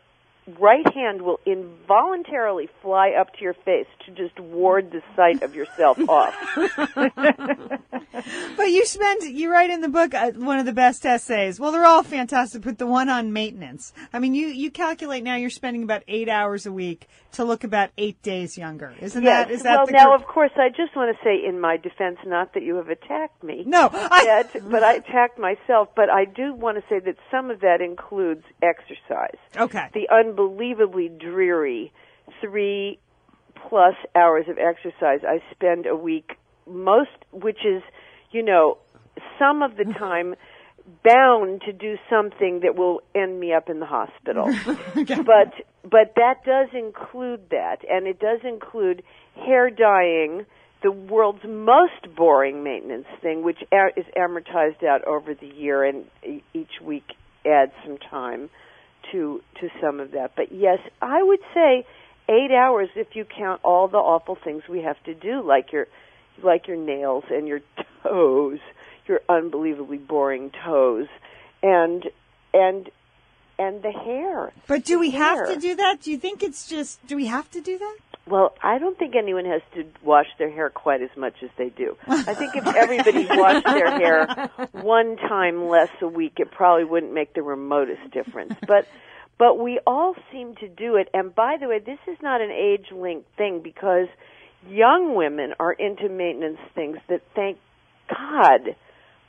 right 0.58 0.86
hand 0.94 1.22
will 1.22 1.40
involuntarily 1.44 2.68
fly 2.82 3.10
up 3.10 3.34
to 3.34 3.42
your 3.42 3.54
face 3.54 3.86
to 4.04 4.12
just 4.12 4.38
ward 4.38 4.90
the 4.92 5.02
sight 5.14 5.42
of 5.42 5.54
yourself 5.54 5.98
off. 6.08 6.34
But 8.56 8.70
you 8.70 8.86
spend, 8.86 9.22
you 9.22 9.52
write 9.52 9.68
in 9.68 9.82
the 9.82 9.88
book 9.88 10.14
uh, 10.14 10.30
one 10.32 10.58
of 10.58 10.64
the 10.64 10.72
best 10.72 11.04
essays. 11.04 11.60
Well, 11.60 11.70
they're 11.70 11.84
all 11.84 12.02
fantastic, 12.02 12.62
but 12.62 12.78
the 12.78 12.86
one 12.86 13.08
on 13.08 13.32
maintenance. 13.32 13.92
I 14.12 14.18
mean, 14.18 14.34
you, 14.34 14.46
you 14.46 14.70
calculate 14.70 15.22
now 15.22 15.36
you're 15.36 15.50
spending 15.50 15.82
about 15.82 16.02
eight 16.08 16.28
hours 16.28 16.64
a 16.64 16.72
week 16.72 17.08
to 17.32 17.44
look 17.44 17.64
about 17.64 17.90
eight 17.98 18.20
days 18.22 18.56
younger. 18.56 18.94
Isn't 19.00 19.22
yes. 19.22 19.46
that, 19.46 19.52
is 19.52 19.62
that 19.64 19.76
well, 19.76 19.86
the 19.86 19.92
now, 19.92 20.06
cor- 20.06 20.14
of 20.14 20.24
course, 20.24 20.50
I 20.56 20.70
just 20.70 20.96
want 20.96 21.14
to 21.14 21.22
say 21.22 21.46
in 21.46 21.60
my 21.60 21.76
defense, 21.76 22.18
not 22.24 22.54
that 22.54 22.62
you 22.62 22.76
have 22.76 22.88
attacked 22.88 23.44
me. 23.44 23.64
No, 23.66 23.90
I, 23.92 24.22
Yet, 24.24 24.70
but 24.70 24.82
I 24.82 24.94
attacked 24.94 25.38
myself. 25.38 25.88
But 25.94 26.08
I 26.08 26.24
do 26.24 26.54
want 26.54 26.78
to 26.78 26.84
say 26.88 26.98
that 27.00 27.16
some 27.30 27.50
of 27.50 27.60
that 27.60 27.80
includes 27.80 28.44
exercise. 28.62 29.36
okay. 29.56 29.90
The 29.92 30.08
unbelievably 30.36 31.08
dreary 31.08 31.92
three 32.40 32.98
plus 33.68 33.94
hours 34.14 34.46
of 34.48 34.58
exercise 34.58 35.20
I 35.26 35.40
spend 35.52 35.86
a 35.86 35.96
week, 35.96 36.32
most, 36.66 37.10
which 37.32 37.58
is, 37.64 37.82
you 38.30 38.42
know, 38.42 38.78
some 39.38 39.62
of 39.62 39.76
the 39.76 39.84
time 39.98 40.34
bound 41.02 41.62
to 41.62 41.72
do 41.72 41.96
something 42.08 42.60
that 42.62 42.76
will 42.76 43.00
end 43.14 43.40
me 43.40 43.52
up 43.52 43.68
in 43.68 43.80
the 43.80 43.86
hospital. 43.86 44.52
But 44.94 45.52
but 45.82 46.14
that 46.16 46.44
does 46.44 46.68
include 46.72 47.50
that, 47.50 47.78
and 47.88 48.06
it 48.06 48.18
does 48.18 48.40
include 48.42 49.02
hair 49.34 49.70
dyeing, 49.70 50.46
the 50.82 50.90
world's 50.90 51.44
most 51.44 52.14
boring 52.16 52.64
maintenance 52.64 53.06
thing, 53.22 53.42
which 53.42 53.58
is 53.96 54.04
amortized 54.16 54.84
out 54.84 55.04
over 55.04 55.34
the 55.34 55.46
year, 55.46 55.84
and 55.84 56.04
e- 56.24 56.42
each 56.54 56.80
week 56.82 57.04
adds 57.44 57.72
some 57.84 57.98
time 57.98 58.50
to 59.12 59.42
to 59.60 59.68
some 59.80 60.00
of 60.00 60.12
that. 60.12 60.32
But 60.36 60.52
yes, 60.52 60.78
I 61.00 61.22
would 61.22 61.40
say 61.54 61.86
eight 62.28 62.50
hours 62.50 62.88
if 62.96 63.14
you 63.14 63.24
count 63.24 63.60
all 63.64 63.88
the 63.88 63.98
awful 63.98 64.36
things 64.36 64.62
we 64.68 64.82
have 64.82 65.02
to 65.04 65.14
do, 65.14 65.42
like 65.42 65.72
your 65.72 65.86
like 66.42 66.66
your 66.66 66.76
nails 66.76 67.24
and 67.30 67.48
your 67.48 67.60
toes, 68.02 68.58
your 69.06 69.20
unbelievably 69.28 69.98
boring 69.98 70.50
toes, 70.64 71.08
and 71.62 72.04
and 72.52 72.90
and 73.58 73.82
the 73.82 73.90
hair. 73.90 74.52
But 74.66 74.84
do 74.84 74.98
we 74.98 75.10
have 75.10 75.48
to 75.48 75.56
do 75.56 75.74
that? 75.76 76.02
Do 76.02 76.10
you 76.10 76.18
think 76.18 76.42
it's 76.42 76.68
just, 76.68 77.04
do 77.06 77.16
we 77.16 77.26
have 77.26 77.50
to 77.52 77.60
do 77.60 77.78
that? 77.78 77.96
Well, 78.28 78.54
I 78.60 78.78
don't 78.78 78.98
think 78.98 79.14
anyone 79.14 79.44
has 79.44 79.62
to 79.74 79.84
wash 80.02 80.26
their 80.38 80.50
hair 80.50 80.68
quite 80.68 81.00
as 81.00 81.10
much 81.16 81.34
as 81.44 81.50
they 81.56 81.68
do. 81.68 81.96
I 82.08 82.34
think 82.34 82.56
if 82.56 82.66
everybody 82.76 83.24
washed 83.24 83.66
their 83.66 83.90
hair 83.90 84.50
one 84.72 85.16
time 85.16 85.68
less 85.68 85.90
a 86.00 86.08
week, 86.08 86.34
it 86.38 86.50
probably 86.50 86.84
wouldn't 86.84 87.12
make 87.12 87.34
the 87.34 87.42
remotest 87.42 88.10
difference. 88.12 88.54
But 88.66 88.88
but 89.38 89.58
we 89.58 89.78
all 89.86 90.14
seem 90.32 90.56
to 90.56 90.68
do 90.68 90.96
it. 90.96 91.08
And 91.12 91.34
by 91.34 91.56
the 91.60 91.68
way, 91.68 91.78
this 91.78 91.98
is 92.08 92.16
not 92.22 92.40
an 92.40 92.50
age 92.50 92.86
linked 92.90 93.28
thing 93.36 93.60
because 93.62 94.08
young 94.66 95.14
women 95.14 95.52
are 95.60 95.72
into 95.72 96.08
maintenance 96.08 96.58
things 96.74 96.96
that 97.08 97.20
thank 97.34 97.58
God 98.08 98.74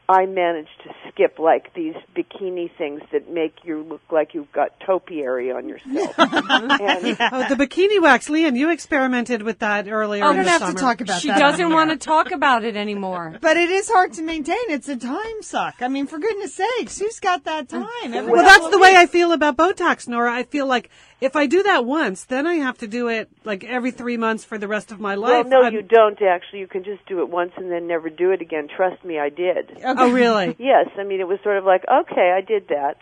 I 0.09 0.25
managed 0.25 0.69
to 0.85 0.89
skip 1.09 1.37
like 1.37 1.73
these 1.73 1.93
bikini 2.15 2.71
things 2.77 3.01
that 3.11 3.29
make 3.29 3.55
you 3.65 3.83
look 3.83 4.01
like 4.09 4.33
you've 4.33 4.51
got 4.53 4.79
topiary 4.79 5.51
on 5.51 5.67
yourself. 5.67 6.13
and, 6.17 6.31
Oh, 7.19 7.45
the 7.49 7.55
bikini 7.57 8.01
wax, 8.01 8.29
Lian, 8.29 8.55
you 8.55 8.69
experimented 8.69 9.41
with 9.41 9.59
that 9.59 9.89
earlier 9.89 10.23
Oh, 10.23 10.29
in 10.31 10.37
the 10.37 10.43
don't 10.43 10.49
have 10.51 10.61
summer. 10.61 10.73
to 10.75 10.79
talk 10.79 11.01
about 11.01 11.21
She 11.21 11.27
that. 11.27 11.39
doesn't 11.39 11.65
on 11.65 11.73
want 11.73 11.89
to 11.89 11.97
talk 11.97 12.31
about 12.31 12.63
it 12.63 12.77
anymore. 12.77 13.37
But 13.41 13.57
it 13.57 13.69
is 13.69 13.89
hard 13.89 14.13
to 14.13 14.21
maintain. 14.21 14.55
It's 14.69 14.87
a 14.87 14.95
time 14.95 15.41
suck. 15.41 15.75
I 15.81 15.89
mean, 15.89 16.07
for 16.07 16.19
goodness 16.19 16.53
sakes, 16.55 16.97
who's 16.99 17.19
got 17.19 17.43
that 17.43 17.67
time? 17.67 17.83
Every 18.05 18.31
Well, 18.31 18.43
that's 18.45 18.65
of 18.65 18.71
the 18.71 18.79
way. 18.79 18.95
I 18.95 19.07
feel 19.07 19.33
about 19.33 19.57
Botox, 19.57 20.07
Nora. 20.07 20.33
I 20.33 20.43
feel 20.43 20.67
like 20.67 20.89
if 21.19 21.35
I 21.35 21.47
do 21.47 21.63
that 21.63 21.85
once, 21.85 22.25
then 22.25 22.45
I 22.45 22.55
have 22.55 22.77
to 22.79 22.87
do 22.87 23.07
it 23.07 23.29
like 23.43 23.63
every 23.63 23.91
three 23.91 24.17
months 24.17 24.43
for 24.43 24.57
the 24.57 24.67
rest 24.67 24.91
of 24.91 24.99
my 24.99 25.17
well, 25.17 25.39
life. 25.39 25.47
no, 25.47 25.63
I'm- 25.63 25.73
you 25.73 25.81
don't 25.81 26.21
actually. 26.21 26.59
You 26.59 26.67
can 26.67 26.83
just 26.83 27.05
do 27.07 27.21
it 27.21 27.29
once 27.29 27.53
and 27.57 27.71
then 27.71 27.87
never 27.87 28.09
do 28.09 28.31
it 28.31 28.41
again. 28.41 28.67
Trust 28.67 29.03
me, 29.03 29.19
I 29.19 29.29
did. 29.29 29.79
Oh, 29.83 30.11
really? 30.11 30.55
Yes, 30.59 30.87
I 30.97 31.03
mean 31.03 31.19
it 31.19 31.27
was 31.27 31.39
sort 31.43 31.57
of 31.57 31.63
like, 31.65 31.83
okay, 31.87 32.31
I 32.35 32.41
did 32.41 32.67
that, 32.69 32.97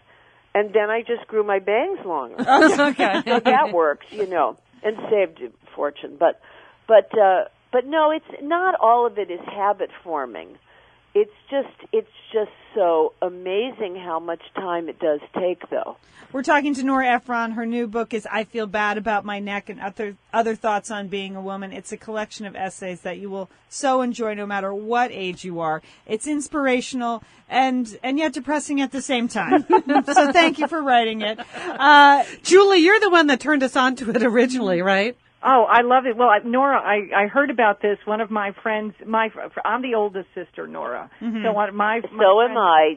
and 0.53 0.73
then 0.73 0.89
I 0.89 1.01
just 1.01 1.27
grew 1.27 1.43
my 1.43 1.59
bangs 1.59 1.99
longer. 2.05 2.35
okay. 2.91 3.21
so 3.25 3.39
that 3.39 3.73
worked, 3.73 4.11
you 4.11 4.27
know, 4.27 4.57
and 4.83 4.97
saved 5.09 5.41
a 5.41 5.49
fortune. 5.75 6.15
But, 6.17 6.39
but, 6.87 7.11
uh, 7.17 7.45
but 7.71 7.85
no, 7.85 8.11
it's 8.11 8.41
not 8.41 8.75
all 8.79 9.05
of 9.05 9.17
it 9.17 9.29
is 9.31 9.39
habit 9.45 9.89
forming. 10.03 10.57
It's 11.15 11.31
just, 11.49 11.69
it's 11.93 12.11
just 12.33 12.51
so 12.75 13.13
amazing 13.21 13.95
how 13.95 14.19
much 14.19 14.41
time 14.53 14.89
it 14.89 14.99
does 14.99 15.21
take, 15.33 15.69
though. 15.69 15.95
We're 16.33 16.43
talking 16.43 16.73
to 16.73 16.83
Nora 16.83 17.07
Ephron. 17.07 17.51
Her 17.51 17.65
new 17.65 17.87
book 17.87 18.13
is 18.13 18.27
I 18.29 18.43
Feel 18.43 18.67
Bad 18.67 18.97
About 18.97 19.23
My 19.23 19.39
Neck 19.39 19.69
and 19.69 19.79
Other, 19.79 20.17
other 20.33 20.55
Thoughts 20.55 20.91
on 20.91 21.07
Being 21.07 21.37
a 21.37 21.41
Woman. 21.41 21.71
It's 21.71 21.93
a 21.93 21.97
collection 21.97 22.45
of 22.45 22.53
essays 22.53 22.99
that 23.01 23.17
you 23.17 23.29
will 23.29 23.49
so 23.69 24.01
enjoy 24.01 24.33
no 24.33 24.45
matter 24.45 24.73
what 24.73 25.09
age 25.13 25.45
you 25.45 25.61
are. 25.61 25.81
It's 26.05 26.27
inspirational 26.27 27.23
and, 27.47 27.97
and 28.03 28.19
yet 28.19 28.33
depressing 28.33 28.81
at 28.81 28.91
the 28.91 29.01
same 29.01 29.29
time. 29.29 29.65
so 30.05 30.33
thank 30.33 30.59
you 30.59 30.67
for 30.67 30.81
writing 30.81 31.21
it. 31.21 31.39
Uh, 31.55 32.25
Julie, 32.43 32.79
you're 32.79 32.99
the 32.99 33.09
one 33.09 33.27
that 33.27 33.39
turned 33.39 33.63
us 33.63 33.77
on 33.77 33.95
to 33.95 34.09
it 34.09 34.21
originally, 34.21 34.81
right? 34.81 35.15
Oh, 35.45 35.65
I 35.69 35.81
love 35.81 36.05
it. 36.05 36.17
Well, 36.17 36.29
I- 36.29 36.39
Nora, 36.43 36.79
I, 36.81 37.23
I 37.25 37.27
heard 37.27 37.51
about 37.51 37.81
this. 37.81 37.97
One 38.05 38.19
of 38.19 38.31
my 38.31 38.51
friends, 38.63 38.93
my 39.05 39.29
I'm 39.63 39.81
the 39.81 39.93
oldest 39.95 40.27
sister, 40.33 40.67
Nora. 40.67 41.09
Mm-hmm. 41.21 41.43
So 41.45 41.53
one, 41.53 41.75
my, 41.75 42.01
my 42.11 42.23
So 42.23 42.41
am 42.41 42.57
I. 42.57 42.95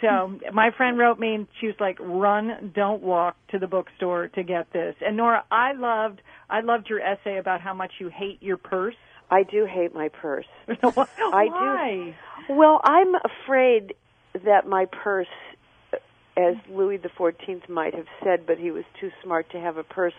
So 0.00 0.38
my 0.54 0.70
friend 0.76 0.98
wrote 0.98 1.18
me 1.18 1.34
and 1.34 1.46
she 1.60 1.66
was 1.66 1.76
like, 1.78 1.98
"Run, 2.00 2.72
don't 2.74 3.02
walk 3.02 3.36
to 3.50 3.58
the 3.58 3.66
bookstore 3.66 4.28
to 4.28 4.42
get 4.42 4.72
this." 4.72 4.94
And 5.02 5.16
Nora, 5.18 5.44
I 5.50 5.72
loved 5.72 6.22
I 6.48 6.60
loved 6.62 6.88
your 6.88 7.00
essay 7.00 7.36
about 7.38 7.60
how 7.60 7.74
much 7.74 7.92
you 8.00 8.08
hate 8.08 8.42
your 8.42 8.56
purse. 8.56 8.94
I 9.30 9.42
do 9.42 9.66
hate 9.66 9.94
my 9.94 10.08
purse. 10.08 10.46
Why? 10.80 11.06
I 11.20 12.14
do. 12.48 12.54
Well, 12.54 12.80
I'm 12.82 13.14
afraid 13.14 13.94
that 14.44 14.66
my 14.66 14.86
purse, 14.86 15.28
as 16.36 16.54
Louis 16.68 16.96
the 16.96 17.10
Fourteenth 17.10 17.68
might 17.68 17.94
have 17.94 18.06
said, 18.24 18.46
but 18.46 18.58
he 18.58 18.70
was 18.70 18.84
too 19.00 19.10
smart 19.22 19.50
to 19.52 19.60
have 19.60 19.76
a 19.76 19.84
purse. 19.84 20.14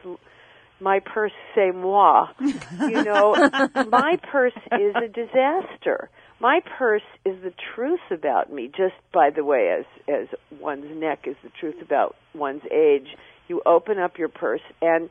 My 0.82 1.00
purse, 1.00 1.32
c'est 1.56 1.72
moi. 1.74 2.28
You 2.40 3.04
know, 3.04 3.36
my 3.92 4.18
purse 4.32 4.58
is 4.74 4.96
a 4.96 5.08
disaster. 5.08 6.10
My 6.40 6.62
purse 6.80 7.04
is 7.24 7.36
the 7.44 7.54
truth 7.76 8.00
about 8.10 8.52
me. 8.52 8.68
Just 8.76 8.96
by 9.14 9.30
the 9.30 9.44
way, 9.46 9.70
as 9.80 9.86
as 10.10 10.28
one's 10.60 10.86
neck 11.00 11.28
is 11.28 11.36
the 11.44 11.52
truth 11.60 11.82
about 11.82 12.16
one's 12.34 12.64
age. 12.72 13.16
You 13.48 13.62
open 13.66 14.00
up 14.00 14.18
your 14.18 14.30
purse 14.30 14.62
and 14.82 15.10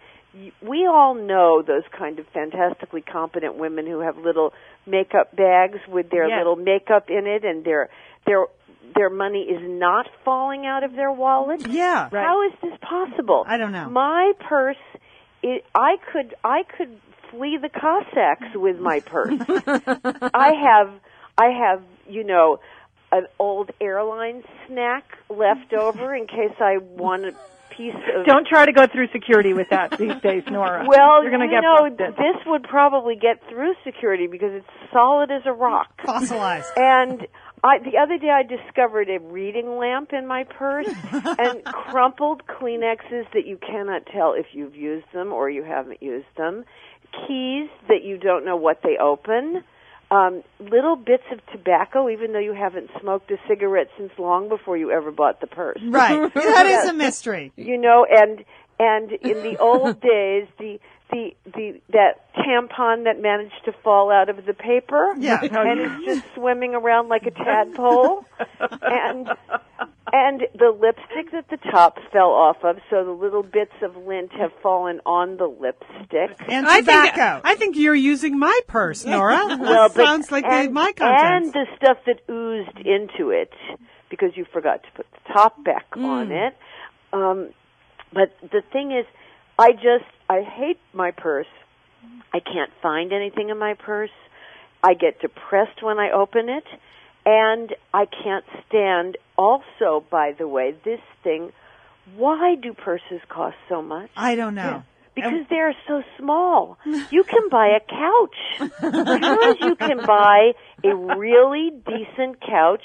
we 0.63 0.87
all 0.87 1.15
know 1.15 1.63
those 1.63 1.83
kind 1.97 2.19
of 2.19 2.27
fantastically 2.35 3.03
competent 3.03 3.57
women 3.57 3.87
who 3.87 4.01
have 4.01 4.17
little 4.17 4.53
makeup 4.87 5.35
bags 5.37 5.79
with 5.89 6.09
their 6.11 6.29
Yes. 6.29 6.39
little 6.39 6.57
makeup 6.57 7.11
in 7.11 7.27
it 7.27 7.45
and 7.45 7.65
their 7.65 7.91
their 8.27 8.47
their 8.97 9.11
money 9.11 9.43
is 9.43 9.61
not 9.63 10.07
falling 10.25 10.67
out 10.67 10.83
of 10.83 10.95
their 10.97 11.13
wallet. 11.13 11.65
yeah. 11.69 12.09
Right. 12.11 12.25
How 12.27 12.43
is 12.47 12.53
this 12.63 12.77
possible? 12.81 13.45
I 13.47 13.57
don't 13.57 13.73
know. 13.73 13.89
My 13.91 14.33
purse 14.49 14.77
it, 15.43 15.65
I 15.75 15.97
could 16.13 16.35
I 16.45 16.63
could 16.65 17.01
flee 17.31 17.57
the 17.57 17.69
Cossacks 17.69 18.55
with 18.55 18.79
my 18.79 19.01
purse. 19.01 19.41
I 20.35 20.53
have 20.53 20.93
I 21.39 21.47
have, 21.47 21.83
you 22.09 22.25
know, 22.25 22.61
an 23.13 23.27
old 23.39 23.71
airline 23.81 24.45
snack 24.67 25.19
left 25.29 25.73
over 25.73 26.15
in 26.15 26.27
case 26.27 26.55
I 26.61 26.79
want 26.79 27.25
a 27.25 27.35
piece 27.81 27.95
of 28.15 28.27
Don't 28.27 28.47
try 28.47 28.67
to 28.67 28.73
go 28.73 28.87
through 28.87 29.09
security 29.13 29.53
with 29.53 29.71
that 29.71 29.97
these 29.99 30.21
days, 30.23 30.43
Nora. 30.51 30.85
well, 30.89 31.23
you're 31.23 31.31
going 31.31 31.49
to 31.49 31.55
you 31.55 31.61
get 31.61 31.63
know, 31.63 31.89
busted. 31.89 32.17
this 32.17 32.37
would 32.47 32.65
probably 32.65 33.17
get 33.17 33.41
through 33.49 33.75
security 33.85 34.27
because 34.27 34.51
it's 34.53 34.93
solid 34.93 35.31
as 35.31 35.43
a 35.47 35.53
rock. 35.53 35.89
Fossilized. 36.05 36.71
And 36.77 37.27
I, 37.65 37.79
the 37.79 37.99
other 37.99 38.19
day 38.19 38.31
I 38.31 38.43
discovered 38.43 39.09
a 39.09 39.19
reading 39.19 39.79
lamp 39.79 40.13
in 40.13 40.27
my 40.27 40.45
purse 40.45 40.89
and 41.13 41.65
crumpled 41.65 42.43
Kleenexes 42.47 43.31
that 43.33 43.47
you 43.47 43.59
cannot 43.59 44.07
tell 44.07 44.35
if 44.35 44.47
you've 44.53 44.77
used 44.77 45.07
them 45.13 45.33
or 45.33 45.49
you 45.49 45.65
haven't 45.65 46.03
used 46.03 46.29
them, 46.37 46.65
keys 47.27 47.69
that 47.89 48.05
you 48.05 48.19
don't 48.19 48.45
know 48.45 48.57
what 48.57 48.81
they 48.83 48.97
open, 48.99 49.65
um, 50.11 50.43
little 50.59 50.97
bits 50.97 51.23
of 51.33 51.39
tobacco 51.53 52.09
even 52.09 52.33
though 52.33 52.39
you 52.41 52.53
haven't 52.55 52.91
smoked 53.01 53.31
a 53.31 53.37
cigarette 53.49 53.89
since 53.97 54.11
long 54.19 54.49
before 54.49 54.77
you 54.77 54.91
ever 54.91 55.11
bought 55.11 55.41
the 55.41 55.47
purse 55.47 55.79
Right. 55.85 56.33
That 56.35 56.67
is 56.67 56.89
a 56.89 56.93
mystery. 56.93 57.53
you 57.57 57.79
know 57.79 58.07
and 58.11 58.45
and 58.79 59.13
in 59.13 59.43
the 59.43 59.57
old 59.61 60.01
days 60.01 60.49
the 60.59 60.79
the 61.13 61.31
the 61.45 61.81
that 61.93 62.33
tampon 62.35 63.05
that 63.05 63.21
managed 63.21 63.65
to 63.65 63.73
fall 63.85 64.11
out 64.13 64.29
of 64.29 64.47
the 64.47 64.55
paper 64.55 65.15
Yeah. 65.19 65.41
and 65.43 65.81
is 65.81 66.05
just 66.05 66.35
swimming 66.35 66.75
around 66.75 67.09
like 67.09 67.27
a 67.27 67.31
tadpole 67.33 68.25
and 68.83 69.29
and 70.13 70.43
the 70.59 70.71
lipstick 70.71 71.31
that 71.33 71.49
the 71.51 71.57
top 71.71 71.99
fell 72.13 72.31
off 72.31 72.57
of 72.65 72.79
so 72.91 73.05
the 73.05 73.11
little 73.11 73.43
bits 73.43 73.73
of 73.83 73.97
lint 73.97 74.33
have 74.33 74.51
fallen 74.63 75.01
on 75.07 75.37
the 75.37 75.47
lipstick 75.47 76.37
And 76.49 76.67
I 76.67 76.83
think. 76.83 77.17
I 77.19 77.55
think 77.55 77.77
you're 77.77 77.95
using 77.95 78.39
my 78.39 78.59
purse, 78.67 79.05
Nora. 79.05 79.37
well, 79.47 79.89
that 79.89 79.95
but, 79.95 80.05
sounds 80.05 80.31
like 80.31 80.45
the- 80.45 80.53
and, 80.53 80.75
my 80.75 80.93
and 80.99 81.53
the 81.53 81.67
stuff 81.77 81.99
that 82.07 82.21
oozed 82.31 82.79
into 82.79 83.31
it 83.31 83.53
because 84.11 84.37
you 84.37 84.45
forgot 84.53 84.83
to 84.83 84.89
put 84.95 85.07
the 85.13 85.33
top 85.33 85.63
back 85.65 85.91
Mm. 85.93 86.05
on 86.05 86.33
it. 86.33 86.57
Um, 87.13 87.51
but 88.13 88.35
the 88.43 88.63
thing 88.73 88.93
is, 88.93 89.07
I 89.59 89.73
just 89.73 90.05
I 90.29 90.43
hate 90.43 90.79
my 90.93 91.11
purse. 91.13 91.47
I 92.33 92.41
can't 92.41 92.71
find 92.83 93.13
anything 93.13 93.51
in 93.51 93.59
my 93.59 93.75
purse. 93.75 94.11
I 94.83 94.95
get 94.95 95.21
depressed 95.21 95.83
when 95.83 95.99
I 95.99 96.11
open 96.13 96.49
it, 96.49 96.65
and 97.27 97.75
I 97.93 98.07
can't 98.07 98.45
stand. 98.67 99.17
Also, 99.37 100.05
by 100.11 100.33
the 100.39 100.49
way, 100.49 100.75
this 100.85 101.01
thing. 101.23 101.53
Why 102.17 102.57
do 102.61 102.73
purses 102.75 103.21
cost 103.29 103.57
so 103.69 103.83
much? 103.83 104.11
I 104.17 104.35
don't 104.35 104.55
know. 104.55 104.83
Because 105.15 105.47
they're 105.49 105.77
so 105.87 106.03
small. 106.19 106.79
You 107.11 107.25
can 107.25 107.49
buy 107.49 107.77
a 107.77 107.81
couch. 107.81 108.71
Whereas 108.81 109.57
you 109.61 109.77
can 109.77 110.05
buy 110.07 110.53
a 110.85 110.95
really 110.95 111.71
decent 111.71 112.41
couch 112.41 112.85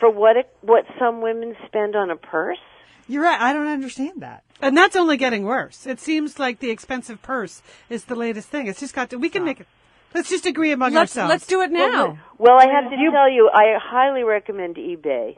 for 0.00 0.10
what 0.10 0.36
it, 0.36 0.48
what 0.60 0.84
some 0.98 1.20
women 1.20 1.56
spend 1.66 1.96
on 1.96 2.10
a 2.10 2.16
purse. 2.16 2.58
You're 3.06 3.22
right. 3.22 3.40
I 3.40 3.52
don't 3.52 3.66
understand 3.66 4.22
that. 4.22 4.44
And 4.60 4.76
that's 4.76 4.96
only 4.96 5.16
getting 5.16 5.44
worse. 5.44 5.86
It 5.86 6.00
seems 6.00 6.38
like 6.38 6.60
the 6.60 6.70
expensive 6.70 7.20
purse 7.22 7.62
is 7.90 8.04
the 8.04 8.14
latest 8.14 8.48
thing. 8.48 8.66
It's 8.66 8.80
just 8.80 8.94
got 8.94 9.10
to. 9.10 9.18
We 9.18 9.28
can 9.28 9.44
make 9.44 9.60
it. 9.60 9.66
Let's 10.14 10.30
just 10.30 10.46
agree 10.46 10.70
among 10.72 10.92
Let's 10.94 11.16
ourselves. 11.16 11.30
let's 11.30 11.46
do 11.46 11.60
it 11.62 11.72
now. 11.72 12.18
Well, 12.38 12.56
I 12.58 12.66
have 12.68 12.90
to 12.90 12.96
tell 12.96 13.28
you, 13.30 13.50
I 13.52 13.76
highly 13.82 14.22
recommend 14.22 14.76
eBay 14.76 15.36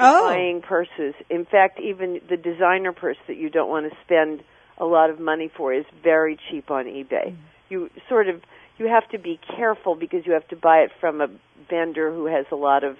Oh. 0.00 0.28
buying 0.28 0.62
purses. 0.62 1.14
In 1.28 1.44
fact, 1.44 1.80
even 1.80 2.20
the 2.28 2.36
designer 2.36 2.92
purse 2.92 3.16
that 3.26 3.36
you 3.36 3.50
don't 3.50 3.68
want 3.68 3.90
to 3.90 3.96
spend 4.04 4.44
a 4.78 4.84
lot 4.84 5.10
of 5.10 5.18
money 5.18 5.48
for 5.56 5.72
is 5.74 5.84
very 6.04 6.38
cheap 6.48 6.70
on 6.70 6.84
eBay. 6.84 7.32
Mm. 7.32 7.36
You 7.68 7.90
sort 8.08 8.28
of 8.28 8.40
you 8.78 8.86
have 8.86 9.08
to 9.08 9.18
be 9.18 9.40
careful 9.56 9.96
because 9.96 10.24
you 10.24 10.32
have 10.34 10.46
to 10.48 10.56
buy 10.56 10.78
it 10.78 10.92
from 11.00 11.20
a 11.20 11.26
vendor 11.68 12.12
who 12.12 12.26
has 12.26 12.46
a 12.52 12.56
lot 12.56 12.84
of 12.84 12.96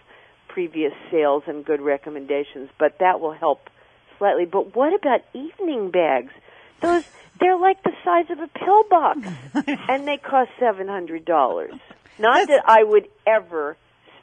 previous 0.49 0.93
sales 1.09 1.45
and 1.47 1.65
good 1.65 1.81
recommendations, 1.81 2.69
but 2.81 2.99
that 2.99 3.21
will 3.21 3.33
help 3.33 3.71
slightly. 4.19 4.45
But 4.45 4.75
what 4.75 4.93
about 4.93 5.21
evening 5.35 5.93
bags? 5.93 6.33
Those 6.81 7.05
they're 7.41 7.59
like 7.59 7.83
the 7.83 7.93
size 8.05 8.27
of 8.31 8.39
a 8.41 8.49
pillbox, 8.49 9.19
and 9.89 10.07
they 10.07 10.17
cost 10.17 10.51
seven 10.59 10.89
hundred 10.89 11.25
dollars. 11.25 11.75
Not 12.19 12.49
that 12.49 12.65
I 12.67 12.83
would 12.83 13.09
ever 13.27 13.77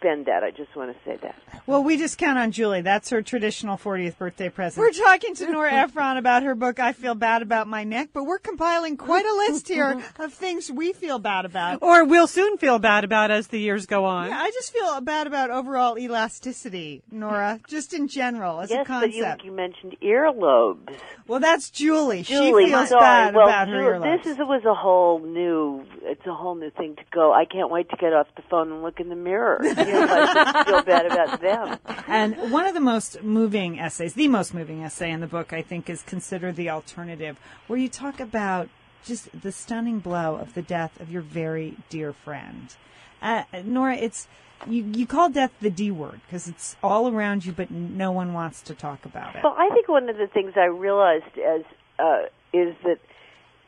spend 0.06 0.26
that. 0.28 0.44
I 0.44 0.52
just 0.52 0.76
want 0.76 0.96
to 0.96 1.04
say 1.04 1.18
that. 1.22 1.36
Well, 1.66 1.84
we 1.84 1.98
just 1.98 2.18
count 2.18 2.38
on 2.38 2.52
Julie. 2.52 2.82
That's 2.82 3.10
her 3.10 3.22
traditional 3.22 3.78
40th 3.78 4.18
birthday 4.18 4.50
present. 4.50 4.80
We're 4.80 4.92
talking 4.92 5.34
to 5.36 5.52
Nora 5.52 5.72
Ephron 5.74 6.18
about 6.18 6.44
her 6.44 6.54
book, 6.54 6.80
I 6.80 6.94
Feel 6.94 7.16
Bad 7.16 7.42
About 7.42 7.68
My 7.68 7.84
Neck, 7.84 8.10
but 8.14 8.26
we're 8.26 8.40
compiling 8.40 8.98
quite 8.98 9.26
a 9.26 9.34
list 9.34 9.68
here 9.68 10.02
of 10.20 10.34
things 10.34 10.72
we 10.72 10.94
feel 10.94 11.18
bad 11.18 11.46
about. 11.46 11.80
Or 11.82 12.06
we'll 12.06 12.28
soon 12.28 12.58
feel 12.58 12.78
bad 12.78 13.04
about 13.04 13.32
as 13.32 13.48
the 13.48 13.60
years 13.60 13.86
go 13.86 14.06
on. 14.06 14.28
Yeah, 14.30 14.40
I 14.40 14.52
just 14.52 14.72
feel 14.72 15.02
bad 15.02 15.28
about 15.28 15.50
overall 15.50 15.98
elasticity, 15.98 17.02
Nora, 17.10 17.60
just 17.68 17.94
in 17.94 18.08
general 18.08 18.60
as 18.60 18.70
yes, 18.70 18.84
a 18.84 18.86
concept. 18.86 19.14
but 19.20 19.44
you, 19.44 19.52
you 19.52 19.56
mentioned 19.56 19.98
earlobes. 20.04 20.96
Well, 21.28 21.40
that's 21.40 21.72
Julie. 21.72 22.22
Julie, 22.22 22.66
she 22.66 22.72
feels 22.72 22.90
sorry. 22.90 23.02
bad 23.02 23.36
well, 23.36 23.48
about 23.48 23.68
her 23.70 23.74
Julie, 23.74 23.86
earlobes. 23.86 24.24
This 24.24 24.34
is, 24.34 24.38
was 24.38 24.64
a 24.66 24.76
whole 24.76 25.20
new. 25.20 25.84
It's 26.04 26.26
a 26.28 26.34
whole 26.34 26.54
new 26.54 26.70
thing 26.70 26.96
to 26.96 27.04
go. 27.12 27.34
I 27.34 27.46
can't 27.46 27.72
wait 27.72 27.90
to 27.90 27.96
get 27.96 28.14
off 28.14 28.28
the 28.36 28.44
phone 28.44 28.72
and 28.72 28.84
look 28.84 29.00
in 29.00 29.10
the 29.10 29.16
mirror. 29.16 29.60
You 29.64 29.74
know, 29.74 29.95
I 29.98 30.64
feel 30.66 30.84
bad 30.84 31.06
about 31.06 31.42
them. 31.42 31.80
And 32.08 32.52
one 32.52 32.66
of 32.66 32.74
the 32.74 32.80
most 32.80 33.24
moving 33.24 33.80
essays, 33.80 34.14
the 34.14 34.28
most 34.28 34.54
moving 34.54 34.84
essay 34.84 35.12
in 35.12 35.22
the 35.22 35.28
book, 35.28 35.54
I 35.54 35.62
think, 35.62 35.90
is 35.90 36.02
Consider 36.02 36.52
the 36.52 36.70
Alternative, 36.70 37.38
where 37.68 37.80
you 37.80 37.90
talk 37.90 38.20
about 38.20 38.70
just 39.04 39.30
the 39.42 39.52
stunning 39.52 40.00
blow 40.00 40.36
of 40.36 40.54
the 40.54 40.62
death 40.62 41.00
of 41.00 41.12
your 41.12 41.22
very 41.22 41.78
dear 41.90 42.12
friend. 42.12 42.76
Uh, 43.22 43.44
Nora, 43.64 43.96
it's 43.96 44.28
you, 44.68 44.84
you 44.84 45.06
call 45.06 45.30
death 45.30 45.52
the 45.62 45.70
D 45.70 45.92
word 45.92 46.22
because 46.26 46.48
it's 46.48 46.76
all 46.82 47.10
around 47.10 47.46
you, 47.46 47.52
but 47.52 47.70
no 47.70 48.12
one 48.12 48.34
wants 48.34 48.62
to 48.64 48.74
talk 48.74 49.06
about 49.06 49.36
it. 49.36 49.44
Well, 49.44 49.56
I 49.58 49.70
think 49.74 49.88
one 49.88 50.10
of 50.10 50.18
the 50.18 50.28
things 50.28 50.54
I 50.56 50.66
realized 50.66 51.38
as 51.38 51.62
uh, 52.00 52.24
is 52.54 52.76
that 52.84 53.00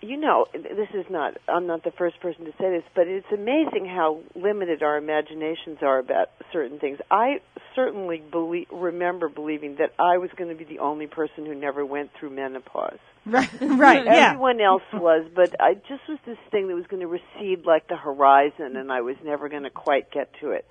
you 0.07 0.17
know 0.17 0.45
this 0.53 0.89
is 0.93 1.05
not 1.09 1.37
I'm 1.47 1.67
not 1.67 1.83
the 1.83 1.91
first 1.91 2.19
person 2.19 2.45
to 2.45 2.51
say 2.51 2.69
this, 2.69 2.83
but 2.95 3.07
it's 3.07 3.27
amazing 3.31 3.85
how 3.85 4.19
limited 4.35 4.83
our 4.83 4.97
imaginations 4.97 5.79
are 5.81 5.99
about 5.99 6.29
certain 6.51 6.79
things. 6.79 6.99
I 7.11 7.41
certainly 7.75 8.23
believe, 8.31 8.67
remember 8.71 9.29
believing 9.29 9.75
that 9.75 9.93
I 9.99 10.17
was 10.17 10.29
going 10.35 10.49
to 10.49 10.55
be 10.55 10.63
the 10.63 10.79
only 10.79 11.07
person 11.07 11.45
who 11.45 11.53
never 11.53 11.85
went 11.85 12.11
through 12.19 12.31
menopause. 12.31 12.99
Right, 13.25 13.49
right, 13.61 14.05
yeah. 14.05 14.31
Everyone 14.31 14.61
else 14.61 14.83
was, 14.93 15.29
but 15.35 15.55
I 15.59 15.73
just 15.73 16.07
was 16.07 16.17
this 16.25 16.37
thing 16.49 16.69
that 16.69 16.75
was 16.75 16.87
going 16.87 17.01
to 17.01 17.07
recede 17.07 17.65
like 17.65 17.87
the 17.87 17.97
horizon, 17.97 18.77
and 18.77 18.91
I 18.91 19.01
was 19.01 19.17
never 19.23 19.49
going 19.49 19.63
to 19.63 19.69
quite 19.69 20.11
get 20.11 20.29
to 20.41 20.51
it. 20.51 20.65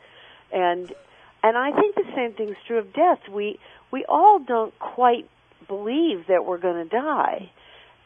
And 0.53 0.93
and 1.43 1.57
I 1.57 1.71
think 1.79 1.95
the 1.95 2.11
same 2.15 2.33
thing's 2.33 2.57
true 2.67 2.79
of 2.79 2.93
death. 2.93 3.21
We 3.31 3.59
we 3.93 4.05
all 4.09 4.39
don't 4.39 4.77
quite 4.79 5.29
believe 5.69 6.27
that 6.29 6.45
we're 6.47 6.59
going 6.59 6.89
to 6.89 6.97
die, 6.97 7.51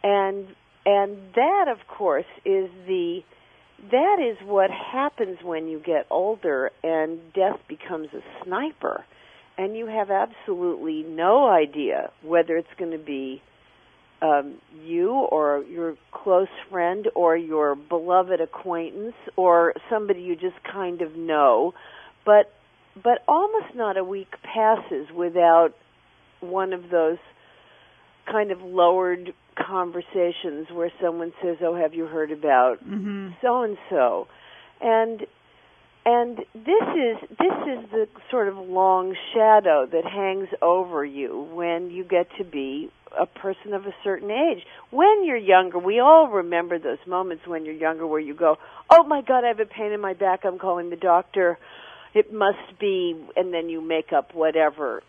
and 0.02 0.48
and 0.90 1.18
that, 1.36 1.66
of 1.70 1.86
course, 1.86 2.24
is 2.44 2.68
the 2.88 3.20
that 3.92 4.16
is 4.20 4.36
what 4.44 4.70
happens 4.70 5.38
when 5.42 5.68
you 5.68 5.78
get 5.78 6.06
older 6.10 6.70
and 6.82 7.20
death 7.32 7.60
becomes 7.68 8.08
a 8.12 8.20
sniper, 8.44 9.04
and 9.56 9.76
you 9.76 9.86
have 9.86 10.10
absolutely 10.10 11.04
no 11.04 11.48
idea 11.48 12.10
whether 12.22 12.56
it's 12.56 12.74
going 12.76 12.90
to 12.90 12.98
be 12.98 13.40
um, 14.20 14.56
you 14.84 15.12
or 15.12 15.62
your 15.62 15.94
close 16.10 16.48
friend 16.68 17.06
or 17.14 17.36
your 17.36 17.76
beloved 17.76 18.40
acquaintance 18.40 19.14
or 19.36 19.72
somebody 19.88 20.22
you 20.22 20.34
just 20.34 20.60
kind 20.70 21.02
of 21.02 21.14
know, 21.14 21.72
but 22.26 22.52
but 23.00 23.22
almost 23.28 23.76
not 23.76 23.96
a 23.96 24.02
week 24.02 24.34
passes 24.42 25.06
without 25.16 25.70
one 26.40 26.72
of 26.72 26.90
those 26.90 27.18
kind 28.30 28.50
of 28.50 28.60
lowered 28.60 29.32
conversations 29.66 30.68
where 30.72 30.92
someone 31.00 31.32
says, 31.42 31.58
"Oh, 31.60 31.74
have 31.74 31.94
you 31.94 32.06
heard 32.06 32.30
about 32.30 32.78
so 33.40 33.62
and 33.62 33.76
so?" 33.88 34.26
and 34.80 35.26
and 36.04 36.38
this 36.54 36.86
is 36.96 37.28
this 37.30 37.58
is 37.68 37.90
the 37.90 38.08
sort 38.30 38.48
of 38.48 38.56
long 38.56 39.14
shadow 39.34 39.86
that 39.86 40.04
hangs 40.04 40.48
over 40.62 41.04
you 41.04 41.48
when 41.52 41.90
you 41.90 42.04
get 42.04 42.26
to 42.38 42.44
be 42.44 42.90
a 43.18 43.26
person 43.26 43.74
of 43.74 43.84
a 43.84 43.94
certain 44.02 44.30
age. 44.30 44.64
When 44.90 45.24
you're 45.24 45.36
younger, 45.36 45.78
we 45.78 46.00
all 46.00 46.28
remember 46.28 46.78
those 46.78 46.98
moments 47.06 47.46
when 47.46 47.64
you're 47.64 47.74
younger 47.74 48.06
where 48.06 48.20
you 48.20 48.34
go, 48.34 48.56
"Oh 48.88 49.02
my 49.04 49.20
god, 49.20 49.44
I 49.44 49.48
have 49.48 49.60
a 49.60 49.66
pain 49.66 49.92
in 49.92 50.00
my 50.00 50.14
back. 50.14 50.44
I'm 50.44 50.58
calling 50.58 50.90
the 50.90 50.96
doctor. 50.96 51.58
It 52.14 52.32
must 52.32 52.78
be." 52.78 53.16
And 53.36 53.52
then 53.52 53.68
you 53.68 53.80
make 53.80 54.12
up 54.12 54.34
whatever 54.34 55.02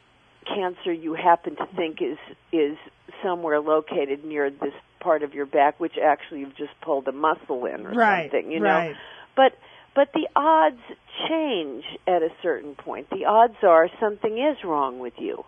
cancer 0.46 0.92
you 0.92 1.14
happen 1.14 1.56
to 1.56 1.66
think 1.76 2.02
is 2.02 2.18
is 2.52 2.78
somewhere 3.24 3.60
located 3.60 4.24
near 4.26 4.50
this 4.50 4.74
part 5.00 5.24
of 5.24 5.34
your 5.34 5.46
back 5.46 5.80
which 5.80 5.94
actually 6.02 6.42
you've 6.42 6.56
just 6.56 6.74
pulled 6.82 7.08
a 7.08 7.12
muscle 7.12 7.66
in 7.66 7.86
or 7.88 7.92
Right, 7.94 8.32
something, 8.32 8.52
you 8.52 8.60
right. 8.62 8.90
know. 8.92 8.96
But 9.36 9.54
but 9.96 10.10
the 10.14 10.28
odds 10.36 10.82
change 11.28 11.84
at 12.08 12.22
a 12.24 12.30
certain 12.42 12.76
point. 12.76 13.10
The 13.10 13.26
odds 13.26 13.58
are 13.64 13.90
something 14.00 14.38
is 14.38 14.64
wrong 14.64 15.00
with 15.00 15.14
you. 15.18 15.44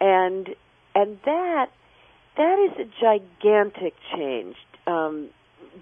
And 0.00 0.48
and 0.94 1.18
that 1.24 1.66
that 2.36 2.58
is 2.70 2.86
a 2.86 3.00
gigantic 3.00 3.94
change 4.14 4.56
um 4.86 5.28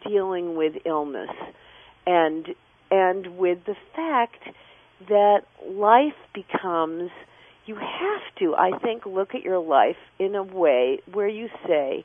dealing 0.06 0.54
with 0.56 0.74
illness 0.86 1.30
and 2.06 2.46
and 2.90 3.36
with 3.38 3.58
the 3.66 3.76
fact 3.96 4.42
that 5.08 5.40
life 5.66 6.14
becomes 6.34 7.10
you 7.66 7.74
have 7.74 8.22
to 8.38 8.54
i 8.54 8.76
think 8.78 9.06
look 9.06 9.34
at 9.34 9.42
your 9.42 9.58
life 9.58 9.96
in 10.18 10.34
a 10.34 10.42
way 10.42 11.00
where 11.12 11.28
you 11.28 11.48
say 11.66 12.04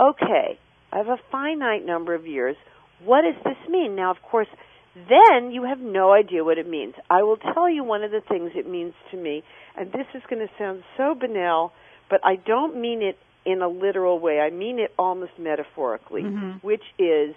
okay 0.00 0.58
i 0.92 0.96
have 0.96 1.08
a 1.08 1.18
finite 1.30 1.84
number 1.84 2.14
of 2.14 2.26
years. 2.26 2.56
What 3.04 3.22
does 3.22 3.34
this 3.44 3.68
mean? 3.68 3.94
Now 3.96 4.10
of 4.10 4.22
course 4.22 4.48
then 4.94 5.50
you 5.50 5.64
have 5.64 5.78
no 5.78 6.12
idea 6.12 6.42
what 6.42 6.56
it 6.56 6.66
means. 6.66 6.94
I 7.10 7.22
will 7.22 7.36
tell 7.36 7.68
you 7.68 7.84
one 7.84 8.02
of 8.02 8.10
the 8.10 8.22
things 8.22 8.52
it 8.54 8.68
means 8.68 8.94
to 9.10 9.16
me 9.16 9.44
and 9.76 9.92
this 9.92 10.06
is 10.14 10.22
going 10.28 10.46
to 10.46 10.52
sound 10.58 10.82
so 10.96 11.14
banal 11.14 11.72
but 12.08 12.20
i 12.24 12.36
don't 12.36 12.80
mean 12.80 13.02
it 13.02 13.18
in 13.44 13.62
a 13.62 13.68
literal 13.68 14.18
way. 14.18 14.40
I 14.40 14.50
mean 14.50 14.78
it 14.78 14.92
almost 14.98 15.32
metaphorically 15.38 16.22
mm-hmm. 16.22 16.66
which 16.66 16.82
is 16.98 17.34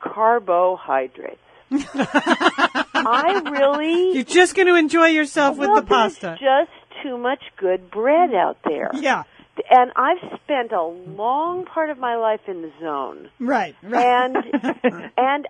carbohydrates. 0.00 1.38
I 1.72 3.40
really 3.50 4.14
You're 4.14 4.24
just 4.24 4.54
going 4.54 4.68
to 4.68 4.74
enjoy 4.74 5.06
yourself 5.06 5.56
with 5.56 5.74
the 5.74 5.82
pasta. 5.82 6.36
Just 6.40 6.70
too 7.02 7.16
much 7.18 7.42
good 7.56 7.90
bread 7.90 8.34
out 8.34 8.58
there. 8.64 8.90
Yeah, 9.00 9.24
And 9.70 9.92
I've 9.96 10.38
spent 10.44 10.72
a 10.72 10.82
long 10.82 11.64
part 11.64 11.90
of 11.90 11.98
my 11.98 12.16
life 12.16 12.40
in 12.48 12.62
the 12.62 12.72
zone. 12.80 13.28
right, 13.38 13.74
right. 13.82 14.04
And 14.06 14.36
and 15.16 15.46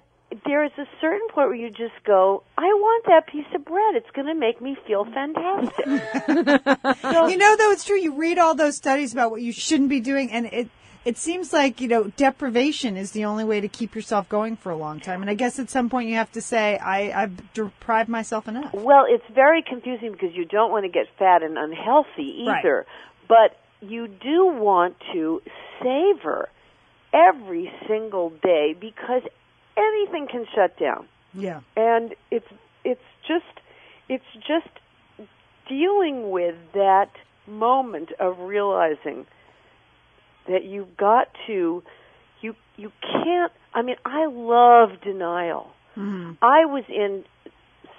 there 0.46 0.64
is 0.64 0.70
a 0.78 0.86
certain 1.00 1.26
point 1.28 1.48
where 1.48 1.54
you 1.54 1.70
just 1.70 2.04
go, 2.06 2.44
I 2.56 2.62
want 2.62 3.04
that 3.06 3.26
piece 3.26 3.46
of 3.54 3.64
bread. 3.64 3.96
It's 3.96 4.10
going 4.14 4.28
to 4.28 4.34
make 4.34 4.60
me 4.60 4.76
feel 4.86 5.04
fantastic. 5.04 5.86
you 7.30 7.36
know, 7.36 7.56
though, 7.56 7.70
it's 7.72 7.84
true. 7.84 7.98
You 7.98 8.14
read 8.14 8.38
all 8.38 8.54
those 8.54 8.76
studies 8.76 9.12
about 9.12 9.32
what 9.32 9.42
you 9.42 9.52
shouldn't 9.52 9.88
be 9.88 9.98
doing, 10.00 10.30
and 10.30 10.46
it 10.46 10.68
it 11.04 11.16
seems 11.16 11.52
like 11.52 11.80
you 11.80 11.88
know 11.88 12.04
deprivation 12.16 12.96
is 12.96 13.12
the 13.12 13.24
only 13.24 13.44
way 13.44 13.60
to 13.60 13.68
keep 13.68 13.94
yourself 13.94 14.28
going 14.28 14.56
for 14.56 14.70
a 14.70 14.76
long 14.76 15.00
time. 15.00 15.22
And 15.22 15.30
I 15.30 15.34
guess 15.34 15.58
at 15.58 15.70
some 15.70 15.88
point 15.88 16.08
you 16.08 16.16
have 16.16 16.32
to 16.32 16.40
say, 16.42 16.76
I, 16.78 17.22
I've 17.22 17.52
deprived 17.54 18.08
myself 18.08 18.48
enough. 18.48 18.72
Well, 18.74 19.04
it's 19.08 19.24
very 19.34 19.62
confusing 19.62 20.12
because 20.12 20.34
you 20.34 20.44
don't 20.44 20.70
want 20.70 20.84
to 20.84 20.90
get 20.90 21.06
fat 21.18 21.42
and 21.42 21.56
unhealthy 21.56 22.44
Right. 22.46 22.58
either. 22.58 22.86
But 23.28 23.56
you 23.80 24.08
do 24.08 24.46
want 24.46 24.96
to 25.12 25.40
savor 25.82 26.48
every 27.12 27.72
single 27.88 28.30
day 28.42 28.76
because 28.78 29.22
anything 29.76 30.28
can 30.30 30.46
shut 30.54 30.78
down. 30.78 31.06
Yeah. 31.32 31.60
And 31.76 32.14
it's 32.30 32.46
it's 32.84 33.00
just 33.26 33.44
it's 34.08 34.24
just 34.46 34.68
dealing 35.68 36.30
with 36.30 36.56
that 36.74 37.10
moment 37.46 38.10
of 38.18 38.38
realizing 38.40 39.26
that 40.48 40.64
you've 40.64 40.96
got 40.96 41.28
to 41.46 41.82
you 42.40 42.56
you 42.76 42.92
can't 43.02 43.52
I 43.74 43.82
mean 43.82 43.96
I 44.04 44.26
love 44.26 45.00
denial. 45.02 45.72
Mm-hmm. 45.96 46.32
I 46.42 46.64
was 46.66 46.84
in 46.88 47.24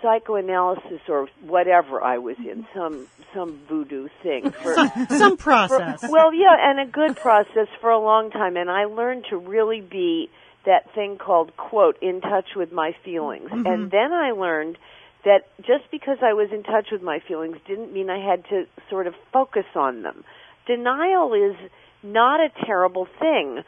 psychoanalysis 0.02 1.02
or 1.08 1.28
whatever 1.42 2.02
I 2.02 2.18
was 2.18 2.38
in 2.40 2.64
mm-hmm. 2.64 2.78
some 2.78 3.08
some 3.34 3.60
voodoo 3.68 4.10
thing 4.24 4.52
for 4.64 4.76
Some 5.10 5.38
process. 5.38 6.04
well, 6.10 6.34
yeah, 6.34 6.56
and 6.60 6.80
a 6.80 6.86
good 6.86 7.16
process 7.16 7.68
for 7.80 7.90
a 7.90 8.00
long 8.00 8.30
time. 8.30 8.58
And 8.58 8.70
I 8.70 8.86
learned 8.86 9.26
to 9.30 9.38
really 9.38 9.82
be 9.82 10.30
that 10.66 10.94
thing 10.94 11.18
called, 11.18 11.56
quote, 11.58 11.98
in 12.02 12.22
touch 12.22 12.50
with 12.56 12.72
my 12.72 12.96
feelings. 13.04 13.50
Mm-hmm. 13.50 13.66
And 13.66 13.92
then 13.92 14.12
I 14.12 14.32
learned 14.32 14.78
that 15.24 15.48
just 15.58 15.90
because 15.92 16.18
I 16.22 16.34
was 16.34 16.50
in 16.52 16.64
touch 16.64 16.88
with 16.92 17.02
my 17.02 17.20
feelings 17.20 17.58
didn't 17.68 17.94
mean 17.94 18.10
I 18.10 18.20
had 18.20 18.44
to 18.50 18.66
sort 18.90 19.08
of 19.08 19.14
focus 19.32 19.66
on 19.76 20.02
them. 20.02 20.24
Denial 20.68 21.34
is 21.34 21.56
not 22.04 22.40
a 22.40 22.50
terrible 22.66 23.08
thing. 23.20 23.64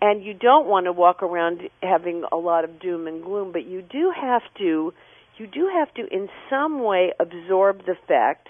And 0.00 0.22
you 0.22 0.34
don't 0.34 0.66
want 0.66 0.86
to 0.86 0.92
walk 0.92 1.22
around 1.22 1.62
having 1.82 2.24
a 2.30 2.36
lot 2.36 2.64
of 2.64 2.78
doom 2.78 3.06
and 3.06 3.22
gloom, 3.22 3.52
but 3.52 3.64
you 3.64 3.80
do 3.80 4.12
have 4.14 4.42
to, 4.58 4.92
you 5.38 5.46
do 5.46 5.70
have 5.72 5.92
to 5.94 6.06
in 6.06 6.28
some 6.50 6.82
way 6.82 7.12
absorb 7.18 7.86
the 7.86 7.96
fact 8.06 8.48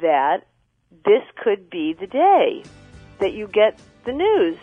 that 0.00 0.44
this 1.04 1.22
could 1.42 1.70
be 1.70 1.94
the 1.98 2.06
day 2.06 2.62
that 3.18 3.32
you 3.32 3.48
get 3.48 3.78
the 4.04 4.12
news. 4.12 4.56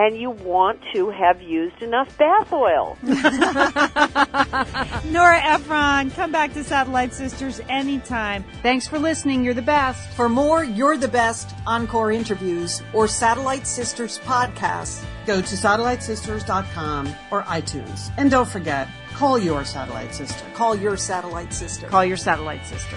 And 0.00 0.18
you 0.18 0.30
want 0.30 0.80
to 0.94 1.10
have 1.10 1.42
used 1.42 1.82
enough 1.82 2.16
bath 2.16 2.50
oil. 2.54 2.96
Nora 5.04 5.38
Ephron, 5.42 6.10
come 6.12 6.32
back 6.32 6.54
to 6.54 6.64
Satellite 6.64 7.12
Sisters 7.12 7.60
anytime. 7.68 8.42
Thanks 8.62 8.88
for 8.88 8.98
listening. 8.98 9.44
You're 9.44 9.52
the 9.52 9.60
best. 9.60 10.08
For 10.10 10.28
more 10.28 10.64
You're 10.64 10.96
the 10.96 11.08
Best 11.08 11.54
encore 11.66 12.12
interviews 12.12 12.82
or 12.94 13.08
Satellite 13.08 13.66
Sisters 13.66 14.18
podcasts, 14.20 15.04
Go 15.26 15.40
to 15.40 15.54
satellitesisters.com 15.54 17.14
or 17.30 17.42
iTunes. 17.42 18.10
And 18.16 18.30
don't 18.30 18.48
forget, 18.48 18.88
call 19.12 19.38
your 19.38 19.64
satellite 19.64 20.14
sister. 20.14 20.44
call 20.54 20.74
your 20.74 20.96
satellite 20.96 21.52
sister. 21.52 21.86
Call 21.88 22.04
your 22.04 22.16
satellite 22.16 22.64
sister. 22.66 22.96